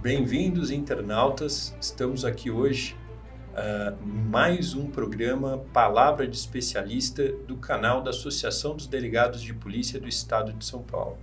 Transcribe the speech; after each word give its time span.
Bem-vindos, 0.00 0.70
internautas. 0.70 1.74
Estamos 1.80 2.24
aqui 2.24 2.52
hoje 2.52 2.94
uh, 3.50 4.06
mais 4.06 4.72
um 4.72 4.86
programa 4.86 5.58
Palavra 5.72 6.24
de 6.28 6.36
Especialista 6.36 7.32
do 7.48 7.56
canal 7.56 8.00
da 8.00 8.10
Associação 8.10 8.76
dos 8.76 8.86
Delegados 8.86 9.42
de 9.42 9.52
Polícia 9.52 9.98
do 9.98 10.06
Estado 10.06 10.52
de 10.52 10.64
São 10.64 10.84
Paulo. 10.84 11.18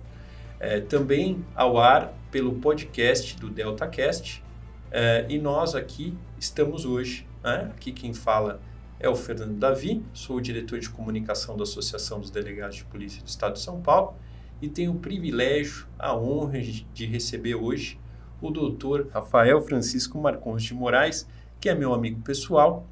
É, 0.60 0.78
também 0.78 1.42
ao 1.54 1.78
ar 1.78 2.12
pelo 2.30 2.56
podcast 2.56 3.40
do 3.40 3.48
DeltaCast. 3.48 4.44
É, 4.90 5.24
e 5.26 5.38
nós 5.38 5.74
aqui 5.74 6.14
estamos 6.38 6.84
hoje. 6.84 7.26
Né? 7.42 7.70
Aqui 7.74 7.92
quem 7.92 8.12
fala 8.12 8.60
é 9.00 9.08
o 9.08 9.16
Fernando 9.16 9.54
Davi, 9.54 10.04
sou 10.12 10.36
o 10.36 10.40
diretor 10.40 10.78
de 10.80 10.90
comunicação 10.90 11.56
da 11.56 11.62
Associação 11.62 12.20
dos 12.20 12.28
Delegados 12.28 12.76
de 12.76 12.84
Polícia 12.84 13.22
do 13.22 13.26
Estado 13.26 13.54
de 13.54 13.60
São 13.60 13.80
Paulo 13.80 14.18
e 14.60 14.68
tenho 14.68 14.92
o 14.92 14.98
privilégio, 14.98 15.86
a 15.98 16.14
honra 16.14 16.60
de 16.60 17.06
receber 17.06 17.54
hoje 17.54 17.98
o 18.40 18.50
doutor 18.50 19.08
Rafael 19.12 19.60
Francisco 19.62 20.18
Marcons 20.18 20.62
de 20.62 20.74
Moraes, 20.74 21.26
que 21.60 21.68
é 21.68 21.74
meu 21.74 21.94
amigo 21.94 22.20
pessoal, 22.20 22.86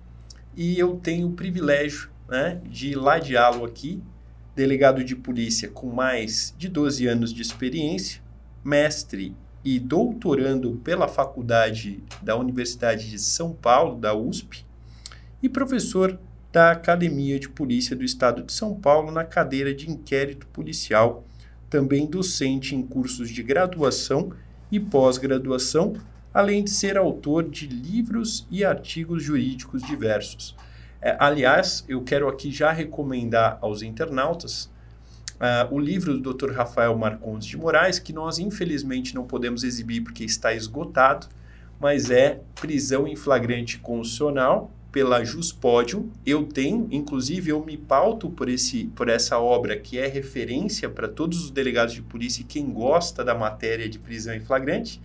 e 0.56 0.78
eu 0.78 0.96
tenho 0.96 1.28
o 1.28 1.32
privilégio 1.32 2.10
né, 2.28 2.60
de 2.64 2.94
ladeá-lo 2.94 3.64
aqui, 3.64 4.02
delegado 4.54 5.02
de 5.02 5.16
polícia 5.16 5.68
com 5.68 5.90
mais 5.90 6.54
de 6.56 6.68
12 6.68 7.06
anos 7.06 7.32
de 7.32 7.42
experiência, 7.42 8.22
mestre 8.64 9.34
e 9.64 9.78
doutorando 9.78 10.80
pela 10.84 11.08
Faculdade 11.08 12.02
da 12.22 12.36
Universidade 12.36 13.10
de 13.10 13.18
São 13.18 13.52
Paulo, 13.52 13.98
da 13.98 14.14
USP, 14.14 14.64
e 15.42 15.48
professor 15.48 16.18
da 16.52 16.70
Academia 16.70 17.38
de 17.38 17.48
Polícia 17.48 17.96
do 17.96 18.04
Estado 18.04 18.42
de 18.42 18.52
São 18.52 18.74
Paulo 18.74 19.10
na 19.10 19.24
cadeira 19.24 19.74
de 19.74 19.90
inquérito 19.90 20.46
policial, 20.46 21.24
também 21.68 22.06
docente 22.06 22.76
em 22.76 22.82
cursos 22.86 23.28
de 23.28 23.42
graduação 23.42 24.32
e 24.76 24.80
pós-graduação, 24.80 25.94
além 26.32 26.64
de 26.64 26.70
ser 26.70 26.96
autor 26.96 27.48
de 27.48 27.66
livros 27.66 28.46
e 28.50 28.64
artigos 28.64 29.22
jurídicos 29.22 29.82
diversos. 29.82 30.56
É, 31.00 31.16
aliás, 31.20 31.84
eu 31.88 32.02
quero 32.02 32.28
aqui 32.28 32.50
já 32.50 32.72
recomendar 32.72 33.58
aos 33.60 33.82
internautas 33.82 34.64
uh, 35.34 35.72
o 35.72 35.78
livro 35.78 36.18
do 36.18 36.34
Dr. 36.34 36.50
Rafael 36.52 36.96
Marcondes 36.96 37.46
de 37.46 37.56
Moraes, 37.56 37.98
que 37.98 38.12
nós 38.12 38.38
infelizmente 38.38 39.14
não 39.14 39.24
podemos 39.24 39.62
exibir 39.62 40.00
porque 40.00 40.24
está 40.24 40.52
esgotado, 40.52 41.28
mas 41.78 42.10
é 42.10 42.40
Prisão 42.60 43.06
em 43.06 43.14
Flagrante 43.14 43.78
Constitucional, 43.78 44.72
pela 44.94 45.24
Juspodium. 45.24 46.08
Eu 46.24 46.46
tenho, 46.46 46.86
inclusive, 46.88 47.50
eu 47.50 47.64
me 47.64 47.76
pauto 47.76 48.30
por, 48.30 48.48
esse, 48.48 48.84
por 48.94 49.08
essa 49.08 49.40
obra 49.40 49.76
que 49.76 49.98
é 49.98 50.06
referência 50.06 50.88
para 50.88 51.08
todos 51.08 51.42
os 51.42 51.50
delegados 51.50 51.94
de 51.94 52.00
polícia 52.00 52.42
e 52.42 52.44
quem 52.44 52.72
gosta 52.72 53.24
da 53.24 53.34
matéria 53.34 53.88
de 53.88 53.98
prisão 53.98 54.32
em 54.32 54.38
flagrante. 54.38 55.02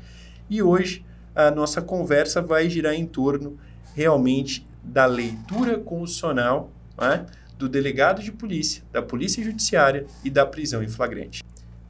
E 0.48 0.62
hoje 0.62 1.04
a 1.34 1.50
nossa 1.50 1.82
conversa 1.82 2.40
vai 2.40 2.70
girar 2.70 2.94
em 2.94 3.08
torno 3.08 3.58
realmente 3.96 4.64
da 4.84 5.08
leitura 5.08 5.80
constitucional 5.80 6.72
né, 6.96 7.26
do 7.58 7.68
delegado 7.68 8.22
de 8.22 8.32
polícia, 8.32 8.84
da 8.92 9.02
polícia 9.02 9.44
judiciária 9.44 10.06
e 10.24 10.30
da 10.30 10.46
prisão 10.46 10.84
em 10.84 10.88
flagrante. 10.88 11.44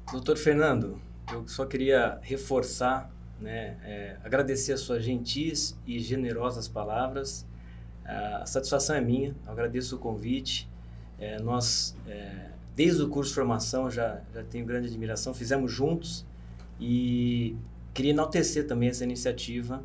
Doutor 0.10 0.38
Fernando, 0.38 1.02
eu 1.34 1.46
só 1.50 1.66
queria 1.66 2.18
reforçar, 2.22 3.12
né, 3.42 3.76
é, 3.84 4.16
agradecer 4.24 4.72
as 4.72 4.80
suas 4.80 5.04
gentis 5.04 5.78
e 5.86 6.00
generosas 6.00 6.70
palavras 6.70 7.49
a 8.10 8.46
satisfação 8.46 8.96
é 8.96 9.02
minha, 9.02 9.36
eu 9.46 9.52
agradeço 9.52 9.96
o 9.96 10.00
convite. 10.00 10.70
É, 11.18 11.40
nós, 11.42 11.96
é, 12.08 12.50
desde 12.76 13.02
o 13.04 13.10
curso 13.10 13.30
de 13.30 13.36
formação, 13.36 13.90
já, 13.90 14.22
já 14.34 14.44
tenho 14.44 14.66
grande 14.66 14.88
admiração, 14.88 15.34
fizemos 15.34 15.72
juntos 15.72 16.26
e 16.80 17.56
queria 17.94 18.12
enaltecer 18.12 18.66
também 18.68 18.90
essa 18.90 19.04
iniciativa 19.04 19.84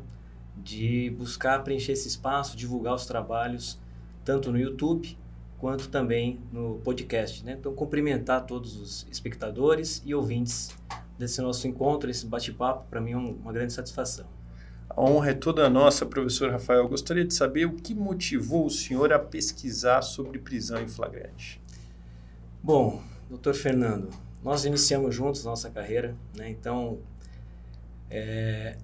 de 0.57 1.13
buscar 1.17 1.63
preencher 1.63 1.91
esse 1.91 2.07
espaço, 2.07 2.55
divulgar 2.55 2.95
os 2.95 3.05
trabalhos, 3.05 3.77
tanto 4.23 4.51
no 4.51 4.57
YouTube 4.57 5.17
quanto 5.57 5.89
também 5.89 6.39
no 6.51 6.79
podcast. 6.83 7.43
Né? 7.45 7.57
Então, 7.59 7.73
cumprimentar 7.73 8.45
todos 8.45 8.75
os 8.77 9.07
espectadores 9.11 10.01
e 10.05 10.13
ouvintes 10.15 10.75
desse 11.17 11.41
nosso 11.41 11.67
encontro, 11.67 12.09
esse 12.09 12.25
bate-papo, 12.25 12.85
para 12.89 13.01
mim 13.01 13.11
é 13.11 13.17
uma 13.17 13.51
grande 13.53 13.73
satisfação. 13.73 14.34
A 14.89 15.01
honra 15.01 15.31
é 15.31 15.33
toda 15.33 15.69
nossa, 15.69 16.05
professor 16.05 16.51
Rafael. 16.51 16.87
Gostaria 16.87 17.25
de 17.25 17.33
saber 17.33 17.65
o 17.65 17.73
que 17.73 17.93
motivou 17.93 18.65
o 18.65 18.69
senhor 18.69 19.11
a 19.11 19.19
pesquisar 19.19 20.01
sobre 20.01 20.39
prisão 20.39 20.81
em 20.81 20.87
flagrante. 20.87 21.59
Bom, 22.61 23.01
doutor 23.29 23.53
Fernando, 23.55 24.09
nós 24.43 24.63
iniciamos 24.63 25.13
juntos 25.13 25.43
nossa 25.43 25.69
carreira, 25.69 26.15
né? 26.35 26.49
então, 26.49 26.99
é, 28.09 28.77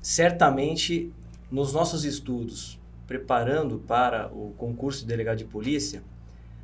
certamente, 0.00 1.12
nos 1.50 1.72
nossos 1.72 2.04
estudos, 2.04 2.78
preparando 3.06 3.78
para 3.78 4.28
o 4.28 4.54
concurso 4.56 5.00
de 5.00 5.06
delegado 5.06 5.38
de 5.38 5.44
polícia, 5.44 6.02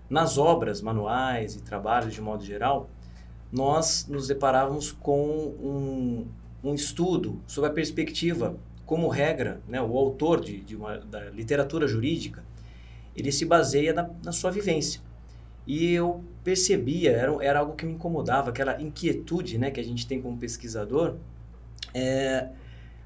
nas 0.08 0.38
obras, 0.38 0.80
manuais 0.80 1.56
e 1.56 1.60
trabalhos 1.60 2.14
de 2.14 2.20
modo 2.20 2.44
geral, 2.44 2.88
nós 3.52 4.06
nos 4.08 4.28
deparávamos 4.28 4.92
com 4.92 5.28
um, 5.28 6.26
um 6.62 6.74
estudo 6.74 7.40
sobre 7.46 7.70
a 7.70 7.72
perspectiva 7.72 8.56
como 8.86 9.08
regra, 9.08 9.60
né, 9.68 9.80
o 9.80 9.96
autor 9.96 10.40
de, 10.40 10.60
de 10.60 10.76
uma, 10.76 10.98
da 10.98 11.30
literatura 11.30 11.86
jurídica, 11.86 12.44
ele 13.16 13.32
se 13.32 13.44
baseia 13.44 13.92
na, 13.92 14.10
na 14.22 14.32
sua 14.32 14.50
vivência. 14.50 15.00
E 15.66 15.92
eu 15.92 16.22
percebia, 16.42 17.12
era, 17.12 17.44
era 17.44 17.58
algo 17.60 17.74
que 17.74 17.86
me 17.86 17.92
incomodava, 17.92 18.50
aquela 18.50 18.80
inquietude 18.80 19.56
né, 19.56 19.70
que 19.70 19.80
a 19.80 19.84
gente 19.84 20.06
tem 20.06 20.20
como 20.20 20.36
pesquisador. 20.36 21.16
É, 21.94 22.48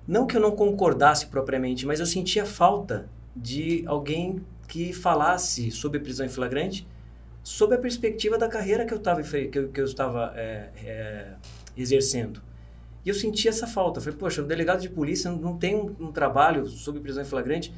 não 0.07 0.27
que 0.27 0.37
eu 0.37 0.41
não 0.41 0.51
concordasse 0.51 1.27
propriamente, 1.27 1.87
mas 1.87 2.01
eu 2.01 2.07
sentia 2.07 2.45
falta 2.45 3.09
de 3.37 3.85
alguém 3.87 4.41
que 4.67 4.93
falasse 4.93 5.71
sobre 5.71 6.01
prisão 6.01 6.27
em 6.27 6.29
flagrante 6.29 6.87
sob 7.43 7.75
a 7.75 7.79
perspectiva 7.79 8.37
da 8.37 8.49
carreira 8.49 8.85
que 8.85 8.93
eu, 8.93 8.99
tava, 8.99 9.23
que 9.23 9.59
eu, 9.59 9.69
que 9.69 9.81
eu 9.81 9.85
estava 9.85 10.33
é, 10.37 10.71
é, 10.85 11.27
exercendo. 11.77 12.43
Eu 13.09 13.15
senti 13.15 13.49
essa 13.49 13.67
falta. 13.67 14.01
Falei, 14.01 14.19
poxa, 14.19 14.43
o 14.43 14.45
delegado 14.45 14.83
de 14.83 14.89
polícia 14.91 15.31
não 15.31 15.57
tem 15.57 15.75
um, 15.75 15.95
um 15.99 16.13
trabalho 16.13 16.67
sobre 16.67 17.01
prisão 17.01 17.23
em 17.23 17.27
flagrante. 17.27 17.73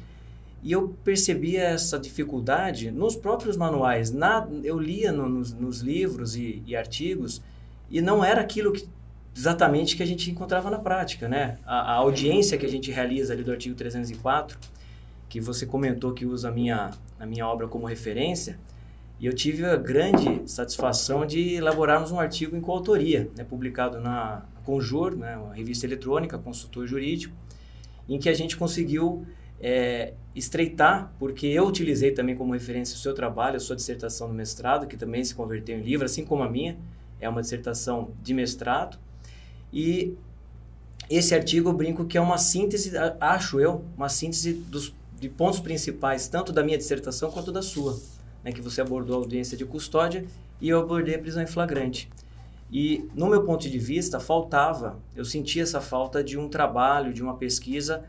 E 0.61 0.73
eu 0.73 0.89
percebia 1.03 1.63
essa 1.63 1.97
dificuldade 1.97 2.91
nos 2.91 3.15
próprios 3.15 3.55
manuais. 3.55 4.11
Na, 4.11 4.45
eu 4.61 4.77
lia 4.77 5.11
no, 5.11 5.29
nos, 5.29 5.53
nos, 5.53 5.79
livros 5.79 6.35
e, 6.35 6.61
e, 6.67 6.75
artigos 6.75 7.41
e 7.89 8.01
não 8.01 8.23
era 8.23 8.41
aquilo 8.41 8.73
que, 8.73 8.87
exatamente 9.35 9.95
que 9.95 10.03
a 10.03 10.05
gente 10.05 10.29
encontrava 10.29 10.69
na 10.69 10.77
prática. 10.77 11.29
Né? 11.29 11.57
A, 11.65 11.93
a, 11.93 11.95
audiência 11.95 12.57
que 12.57 12.65
a 12.65 12.69
gente 12.69 12.91
realiza 12.91 13.31
ali 13.31 13.41
do 13.41 13.51
artigo 13.51 13.73
304, 13.73 14.59
que 15.29 15.39
você 15.39 15.65
comentou 15.65 16.13
que 16.13 16.25
usa 16.25 16.49
a 16.49 16.51
minha, 16.51 16.91
a 17.17 17.25
minha 17.25 17.47
obra 17.47 17.69
como 17.69 17.87
referência, 17.87 18.59
e 19.17 19.25
eu 19.25 19.33
tive 19.33 19.63
a 19.63 19.77
grande 19.77 20.41
satisfação 20.45 21.25
de 21.25 21.55
elaborarmos 21.55 22.11
um 22.11 22.19
artigo 22.19 22.55
em 22.55 22.59
coautoria, 22.59 23.29
né, 23.37 23.43
publicado 23.43 24.01
na 24.01 24.43
Conjur, 24.65 25.15
né, 25.15 25.37
uma 25.37 25.53
revista 25.53 25.85
eletrônica, 25.85 26.37
consultor 26.37 26.87
jurídico, 26.87 27.35
em 28.07 28.19
que 28.19 28.29
a 28.29 28.33
gente 28.33 28.57
conseguiu 28.57 29.25
é, 29.59 30.13
estreitar, 30.35 31.13
porque 31.19 31.47
eu 31.47 31.65
utilizei 31.67 32.11
também 32.11 32.35
como 32.35 32.53
referência 32.53 32.95
o 32.95 32.99
seu 32.99 33.13
trabalho, 33.13 33.57
a 33.57 33.59
sua 33.59 33.75
dissertação 33.75 34.27
no 34.27 34.33
mestrado, 34.33 34.87
que 34.87 34.97
também 34.97 35.23
se 35.23 35.35
converteu 35.35 35.77
em 35.77 35.81
livro, 35.81 36.05
assim 36.05 36.25
como 36.25 36.43
a 36.43 36.49
minha, 36.49 36.77
é 37.19 37.29
uma 37.29 37.41
dissertação 37.41 38.11
de 38.21 38.33
mestrado. 38.33 38.97
E 39.71 40.15
esse 41.09 41.35
artigo 41.35 41.69
eu 41.69 41.73
brinco 41.73 42.05
que 42.05 42.17
é 42.17 42.21
uma 42.21 42.37
síntese, 42.37 42.91
acho 43.19 43.59
eu, 43.59 43.83
uma 43.95 44.09
síntese 44.09 44.53
dos, 44.53 44.93
de 45.19 45.29
pontos 45.29 45.59
principais, 45.59 46.27
tanto 46.27 46.51
da 46.51 46.63
minha 46.63 46.77
dissertação 46.77 47.29
quanto 47.29 47.51
da 47.51 47.61
sua, 47.61 47.99
né, 48.43 48.51
que 48.51 48.61
você 48.61 48.81
abordou 48.81 49.17
a 49.17 49.19
audiência 49.19 49.55
de 49.55 49.65
custódia 49.65 50.25
e 50.59 50.69
eu 50.69 50.79
abordei 50.79 51.15
a 51.15 51.19
prisão 51.19 51.43
em 51.43 51.47
flagrante. 51.47 52.09
E, 52.71 53.09
no 53.13 53.27
meu 53.27 53.43
ponto 53.43 53.69
de 53.69 53.77
vista, 53.77 54.19
faltava, 54.19 54.97
eu 55.15 55.25
sentia 55.25 55.63
essa 55.63 55.81
falta 55.81 56.23
de 56.23 56.37
um 56.37 56.47
trabalho, 56.47 57.13
de 57.13 57.21
uma 57.21 57.35
pesquisa, 57.35 58.05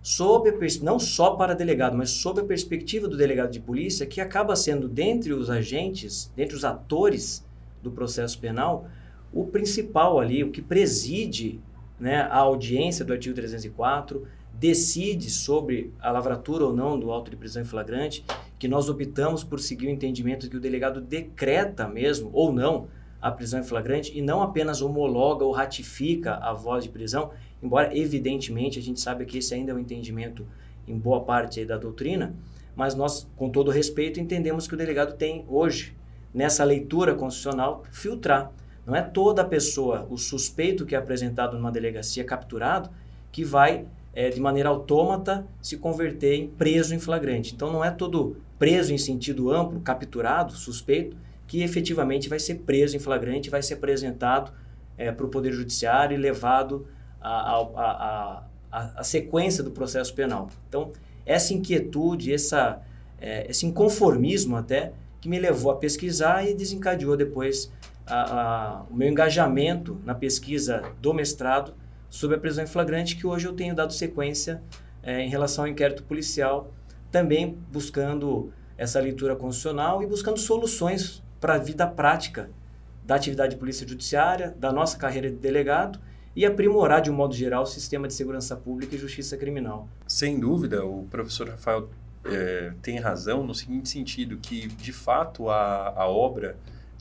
sob 0.00 0.52
não 0.82 0.98
só 0.98 1.34
para 1.34 1.54
delegado, 1.54 1.96
mas 1.96 2.10
sob 2.10 2.40
a 2.40 2.44
perspectiva 2.44 3.08
do 3.08 3.16
delegado 3.16 3.50
de 3.50 3.58
polícia, 3.58 4.06
que 4.06 4.20
acaba 4.20 4.54
sendo, 4.54 4.88
dentre 4.88 5.32
os 5.32 5.50
agentes, 5.50 6.30
dentre 6.36 6.54
os 6.54 6.64
atores 6.64 7.44
do 7.82 7.90
processo 7.90 8.38
penal, 8.38 8.86
o 9.32 9.46
principal 9.46 10.20
ali, 10.20 10.44
o 10.44 10.50
que 10.50 10.62
preside 10.62 11.58
né, 11.98 12.20
a 12.20 12.36
audiência 12.36 13.04
do 13.04 13.12
artigo 13.12 13.34
304, 13.34 14.26
decide 14.52 15.28
sobre 15.28 15.92
a 16.00 16.12
lavratura 16.12 16.64
ou 16.64 16.72
não 16.72 16.98
do 16.98 17.10
auto 17.10 17.30
de 17.30 17.36
prisão 17.36 17.62
em 17.62 17.66
flagrante, 17.66 18.24
que 18.58 18.68
nós 18.68 18.88
optamos 18.88 19.42
por 19.42 19.58
seguir 19.58 19.88
o 19.88 19.90
entendimento 19.90 20.48
que 20.48 20.56
o 20.56 20.60
delegado 20.60 21.00
decreta 21.00 21.88
mesmo, 21.88 22.30
ou 22.32 22.52
não, 22.52 22.86
a 23.24 23.30
prisão 23.30 23.58
em 23.58 23.64
flagrante 23.64 24.12
e 24.14 24.20
não 24.20 24.42
apenas 24.42 24.82
homologa 24.82 25.46
ou 25.46 25.50
ratifica 25.50 26.34
a 26.34 26.52
voz 26.52 26.84
de 26.84 26.90
prisão, 26.90 27.30
embora 27.62 27.96
evidentemente 27.96 28.78
a 28.78 28.82
gente 28.82 29.00
sabe 29.00 29.24
que 29.24 29.38
esse 29.38 29.54
ainda 29.54 29.72
é 29.72 29.74
o 29.74 29.78
um 29.78 29.80
entendimento 29.80 30.46
em 30.86 30.98
boa 30.98 31.22
parte 31.22 31.64
da 31.64 31.78
doutrina, 31.78 32.34
mas 32.76 32.94
nós, 32.94 33.26
com 33.34 33.48
todo 33.48 33.70
respeito, 33.70 34.20
entendemos 34.20 34.68
que 34.68 34.74
o 34.74 34.76
delegado 34.76 35.14
tem 35.14 35.42
hoje, 35.48 35.96
nessa 36.34 36.64
leitura 36.64 37.14
constitucional, 37.14 37.82
filtrar. 37.90 38.52
Não 38.84 38.94
é 38.94 39.00
toda 39.00 39.42
pessoa, 39.42 40.06
o 40.10 40.18
suspeito 40.18 40.84
que 40.84 40.94
é 40.94 40.98
apresentado 40.98 41.56
numa 41.56 41.72
delegacia 41.72 42.24
capturado, 42.24 42.90
que 43.32 43.42
vai, 43.42 43.86
é, 44.12 44.28
de 44.28 44.38
maneira 44.38 44.68
autômata, 44.68 45.46
se 45.62 45.78
converter 45.78 46.34
em 46.34 46.46
preso 46.46 46.94
em 46.94 46.98
flagrante. 46.98 47.54
Então, 47.54 47.72
não 47.72 47.82
é 47.82 47.90
todo 47.90 48.36
preso 48.58 48.92
em 48.92 48.98
sentido 48.98 49.50
amplo, 49.50 49.80
capturado, 49.80 50.52
suspeito, 50.52 51.16
que 51.54 51.62
efetivamente 51.62 52.28
vai 52.28 52.40
ser 52.40 52.56
preso 52.56 52.96
em 52.96 52.98
flagrante, 52.98 53.48
vai 53.48 53.62
ser 53.62 53.74
apresentado 53.74 54.50
é, 54.98 55.12
para 55.12 55.24
o 55.24 55.28
Poder 55.28 55.52
Judiciário 55.52 56.16
e 56.16 56.18
levado 56.18 56.84
à 57.22 58.42
sequência 59.04 59.62
do 59.62 59.70
processo 59.70 60.12
penal. 60.14 60.50
Então, 60.68 60.90
essa 61.24 61.54
inquietude, 61.54 62.34
essa, 62.34 62.82
é, 63.20 63.48
esse 63.48 63.64
inconformismo 63.66 64.56
até, 64.56 64.94
que 65.20 65.28
me 65.28 65.38
levou 65.38 65.70
a 65.70 65.76
pesquisar 65.76 66.44
e 66.44 66.54
desencadeou 66.54 67.16
depois 67.16 67.70
a, 68.04 68.16
a, 68.16 68.82
o 68.90 68.96
meu 68.96 69.08
engajamento 69.08 70.00
na 70.04 70.12
pesquisa 70.12 70.82
do 71.00 71.14
mestrado 71.14 71.72
sobre 72.10 72.36
a 72.36 72.40
prisão 72.40 72.64
em 72.64 72.66
flagrante, 72.66 73.14
que 73.14 73.28
hoje 73.28 73.46
eu 73.46 73.52
tenho 73.52 73.76
dado 73.76 73.92
sequência 73.92 74.60
é, 75.04 75.20
em 75.20 75.28
relação 75.28 75.62
ao 75.62 75.70
inquérito 75.70 76.02
policial, 76.02 76.74
também 77.12 77.56
buscando 77.70 78.52
essa 78.76 78.98
leitura 78.98 79.36
constitucional 79.36 80.02
e 80.02 80.06
buscando 80.06 80.36
soluções 80.36 81.22
para 81.44 81.56
a 81.56 81.58
vida 81.58 81.86
prática 81.86 82.48
da 83.04 83.16
atividade 83.16 83.52
de 83.52 83.60
polícia 83.60 83.86
judiciária, 83.86 84.56
da 84.58 84.72
nossa 84.72 84.96
carreira 84.96 85.28
de 85.28 85.36
delegado 85.36 86.00
e 86.34 86.46
aprimorar, 86.46 87.02
de 87.02 87.10
um 87.10 87.14
modo 87.14 87.34
geral, 87.34 87.64
o 87.64 87.66
sistema 87.66 88.08
de 88.08 88.14
segurança 88.14 88.56
pública 88.56 88.94
e 88.94 88.98
justiça 88.98 89.36
criminal. 89.36 89.86
Sem 90.08 90.40
dúvida, 90.40 90.86
o 90.86 91.06
professor 91.10 91.50
Rafael 91.50 91.90
é, 92.24 92.72
tem 92.80 92.98
razão 92.98 93.46
no 93.46 93.54
seguinte 93.54 93.90
sentido, 93.90 94.38
que, 94.38 94.68
de 94.68 94.90
fato, 94.90 95.50
a, 95.50 95.92
a 95.94 96.08
obra 96.08 96.56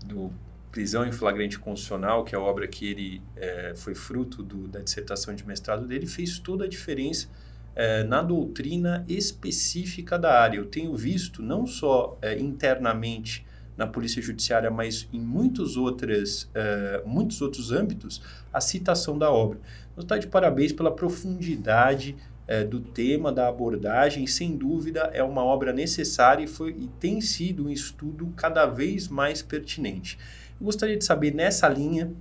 do 0.06 0.30
Prisão 0.74 1.06
em 1.06 1.14
Flagrante 1.14 1.58
Constitucional, 1.58 2.26
que 2.26 2.36
é 2.36 2.38
a 2.38 2.42
obra 2.42 2.68
que 2.68 2.86
ele 2.86 3.22
é, 3.38 3.72
foi 3.78 3.96
fruto 3.96 4.44
do, 4.44 4.68
da 4.68 4.82
dissertação 4.82 5.34
de 5.34 5.48
mestrado 5.48 5.88
dele, 5.88 6.06
fez 6.06 6.38
toda 6.38 6.66
a 6.66 6.68
diferença 6.68 7.30
é, 7.74 8.04
na 8.04 8.22
doutrina 8.22 9.06
específica 9.08 10.20
da 10.20 10.38
área. 10.38 10.58
Eu 10.58 10.66
tenho 10.66 10.94
visto, 10.98 11.42
não 11.42 11.66
só 11.66 12.18
é, 12.22 12.38
internamente 12.38 13.46
na 13.78 13.88
Polícia 13.88 14.22
Judiciária, 14.22 14.70
mas 14.70 15.08
em 15.12 15.20
muitos, 15.20 15.78
outras, 15.78 16.44
uh, 16.44 17.08
muitos 17.08 17.42
outros 17.42 17.72
âmbitos, 17.72 18.22
a 18.52 18.62
citação 18.62 19.18
da 19.18 19.32
obra. 19.32 19.60
Então, 19.92 20.04
está 20.04 20.18
de 20.18 20.28
parabéns 20.28 20.72
pela 20.72 20.92
profundidade 20.92 22.16
uh, 22.48 22.68
do 22.68 22.80
tema, 22.80 23.32
da 23.32 23.48
abordagem. 23.48 24.28
Sem 24.28 24.56
dúvida, 24.56 25.10
é 25.14 25.24
uma 25.24 25.44
obra 25.44 25.74
necessária 25.74 26.44
e, 26.44 26.48
foi, 26.48 26.72
e 26.72 26.88
tem 27.00 27.22
sido 27.22 27.66
um 27.66 27.70
estudo 27.70 28.32
cada 28.36 28.66
vez 28.66 29.08
mais 29.08 29.42
pertinente. 29.42 30.18
Eu 30.60 30.66
gostaria 30.66 30.98
de 30.98 31.06
saber, 31.06 31.34
nessa 31.34 31.68
linha, 31.68 32.12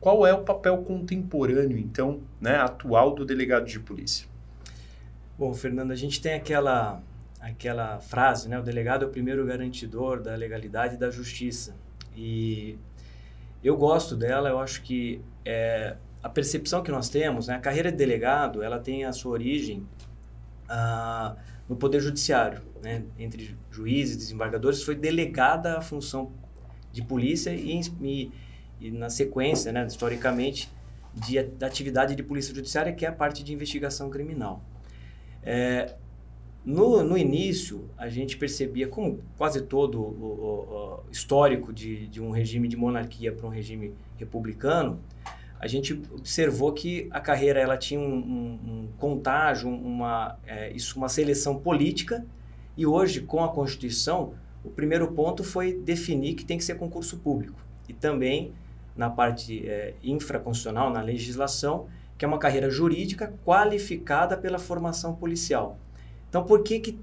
qual 0.00 0.26
é 0.26 0.32
o 0.32 0.42
papel 0.42 0.78
contemporâneo, 0.78 1.76
então, 1.76 2.20
né, 2.40 2.56
atual 2.56 3.14
do 3.14 3.24
delegado 3.24 3.66
de 3.66 3.78
polícia? 3.78 4.26
Bom, 5.38 5.52
Fernando, 5.52 5.90
a 5.90 5.96
gente 5.96 6.20
tem 6.20 6.34
aquela 6.34 7.02
aquela 7.40 7.98
frase, 8.00 8.48
né? 8.48 8.58
O 8.58 8.62
delegado 8.62 9.04
é 9.04 9.08
o 9.08 9.10
primeiro 9.10 9.44
garantidor 9.46 10.20
da 10.20 10.34
legalidade 10.34 10.94
e 10.94 10.98
da 10.98 11.10
justiça. 11.10 11.74
E 12.14 12.78
eu 13.64 13.76
gosto 13.76 14.14
dela, 14.14 14.50
eu 14.50 14.58
acho 14.58 14.82
que 14.82 15.22
é, 15.44 15.96
a 16.22 16.28
percepção 16.28 16.82
que 16.82 16.90
nós 16.90 17.08
temos, 17.08 17.48
né? 17.48 17.54
A 17.54 17.58
carreira 17.58 17.90
de 17.90 17.96
delegado, 17.96 18.62
ela 18.62 18.78
tem 18.78 19.04
a 19.04 19.12
sua 19.12 19.32
origem 19.32 19.86
ah, 20.68 21.34
no 21.68 21.76
Poder 21.76 22.00
Judiciário, 22.00 22.60
né? 22.82 23.04
Entre 23.18 23.56
juízes 23.70 24.16
desembargadores, 24.16 24.82
foi 24.82 24.94
delegada 24.94 25.78
a 25.78 25.80
função 25.80 26.32
de 26.92 27.02
polícia 27.02 27.50
e, 27.54 27.80
e, 28.02 28.32
e 28.80 28.90
na 28.90 29.08
sequência, 29.08 29.72
né? 29.72 29.86
Historicamente, 29.86 30.70
de, 31.14 31.42
da 31.42 31.66
atividade 31.66 32.14
de 32.14 32.22
polícia 32.22 32.54
judiciária, 32.54 32.92
que 32.92 33.06
é 33.06 33.08
a 33.08 33.12
parte 33.12 33.42
de 33.42 33.52
investigação 33.52 34.10
criminal. 34.10 34.62
É, 35.42 35.94
no, 36.64 37.02
no 37.02 37.16
início, 37.16 37.88
a 37.96 38.08
gente 38.08 38.36
percebia, 38.36 38.86
como 38.86 39.20
quase 39.38 39.62
todo 39.62 40.00
o, 40.00 40.04
o, 40.04 41.04
o 41.06 41.10
histórico 41.10 41.72
de, 41.72 42.06
de 42.06 42.20
um 42.20 42.30
regime 42.30 42.68
de 42.68 42.76
monarquia 42.76 43.32
para 43.32 43.46
um 43.46 43.50
regime 43.50 43.94
republicano, 44.18 45.00
a 45.58 45.66
gente 45.66 45.92
observou 46.12 46.72
que 46.72 47.06
a 47.10 47.20
carreira 47.20 47.60
ela 47.60 47.76
tinha 47.76 48.00
um, 48.00 48.14
um, 48.14 48.58
um 48.66 48.88
contágio, 48.98 49.68
uma, 49.68 50.38
é, 50.46 50.70
isso, 50.72 50.96
uma 50.98 51.08
seleção 51.08 51.58
política, 51.58 52.24
e 52.76 52.86
hoje, 52.86 53.20
com 53.20 53.44
a 53.44 53.48
Constituição, 53.48 54.32
o 54.64 54.70
primeiro 54.70 55.12
ponto 55.12 55.44
foi 55.44 55.74
definir 55.74 56.34
que 56.34 56.44
tem 56.44 56.56
que 56.56 56.64
ser 56.64 56.76
concurso 56.76 57.18
público. 57.18 57.60
E 57.88 57.92
também, 57.92 58.52
na 58.96 59.10
parte 59.10 59.66
é, 59.66 59.94
infraconstitucional, 60.02 60.90
na 60.90 61.02
legislação, 61.02 61.88
que 62.16 62.24
é 62.24 62.28
uma 62.28 62.38
carreira 62.38 62.70
jurídica 62.70 63.34
qualificada 63.44 64.36
pela 64.36 64.58
formação 64.58 65.14
policial. 65.14 65.78
Então, 66.30 66.44
por 66.44 66.62
que, 66.62 66.78
que 66.78 66.98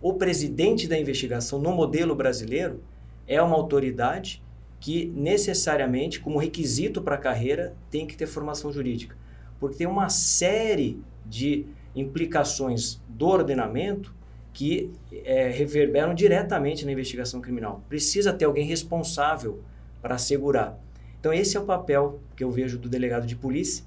o 0.00 0.14
presidente 0.14 0.88
da 0.88 0.98
investigação 0.98 1.60
no 1.60 1.70
modelo 1.70 2.16
brasileiro 2.16 2.82
é 3.28 3.40
uma 3.40 3.54
autoridade 3.54 4.42
que 4.80 5.12
necessariamente, 5.14 6.18
como 6.18 6.38
requisito 6.38 7.02
para 7.02 7.14
a 7.14 7.18
carreira, 7.18 7.76
tem 7.90 8.06
que 8.06 8.16
ter 8.16 8.26
formação 8.26 8.72
jurídica? 8.72 9.14
Porque 9.60 9.76
tem 9.76 9.86
uma 9.86 10.08
série 10.08 10.98
de 11.26 11.66
implicações 11.94 12.98
do 13.06 13.28
ordenamento 13.28 14.14
que 14.54 14.90
é, 15.12 15.48
reverberam 15.48 16.14
diretamente 16.14 16.86
na 16.86 16.92
investigação 16.92 17.42
criminal. 17.42 17.84
Precisa 17.88 18.32
ter 18.32 18.46
alguém 18.46 18.64
responsável 18.64 19.60
para 20.00 20.14
assegurar. 20.14 20.80
Então, 21.20 21.32
esse 21.32 21.56
é 21.56 21.60
o 21.60 21.64
papel 21.64 22.18
que 22.34 22.42
eu 22.42 22.50
vejo 22.50 22.78
do 22.78 22.88
delegado 22.88 23.26
de 23.26 23.36
polícia 23.36 23.84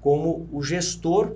como 0.00 0.48
o 0.52 0.62
gestor 0.62 1.34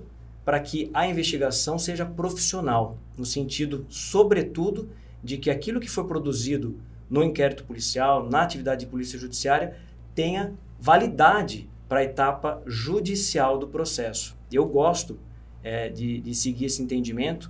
para 0.50 0.58
que 0.58 0.91
a 0.93 1.06
investigação 1.06 1.79
seja 1.79 2.05
profissional, 2.05 2.99
no 3.17 3.25
sentido, 3.25 3.87
sobretudo, 3.88 4.91
de 5.23 5.38
que 5.38 5.49
aquilo 5.49 5.79
que 5.79 5.88
foi 5.88 6.05
produzido 6.08 6.76
no 7.08 7.23
inquérito 7.23 7.62
policial, 7.62 8.29
na 8.29 8.43
atividade 8.43 8.85
de 8.85 8.91
polícia 8.91 9.17
judiciária, 9.17 9.76
tenha 10.12 10.52
validade 10.76 11.70
para 11.88 12.00
a 12.00 12.02
etapa 12.02 12.61
judicial 12.67 13.58
do 13.58 13.69
processo. 13.69 14.37
Eu 14.50 14.67
gosto 14.67 15.20
é, 15.62 15.88
de, 15.88 16.20
de 16.20 16.35
seguir 16.35 16.64
esse 16.64 16.82
entendimento 16.82 17.49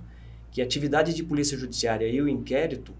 que 0.51 0.61
a 0.61 0.63
atividade 0.63 1.11
de 1.15 1.23
polícia 1.23 1.57
judiciária 1.57 2.07
e 2.07 2.21
o 2.21 2.29
inquérito 2.29 2.93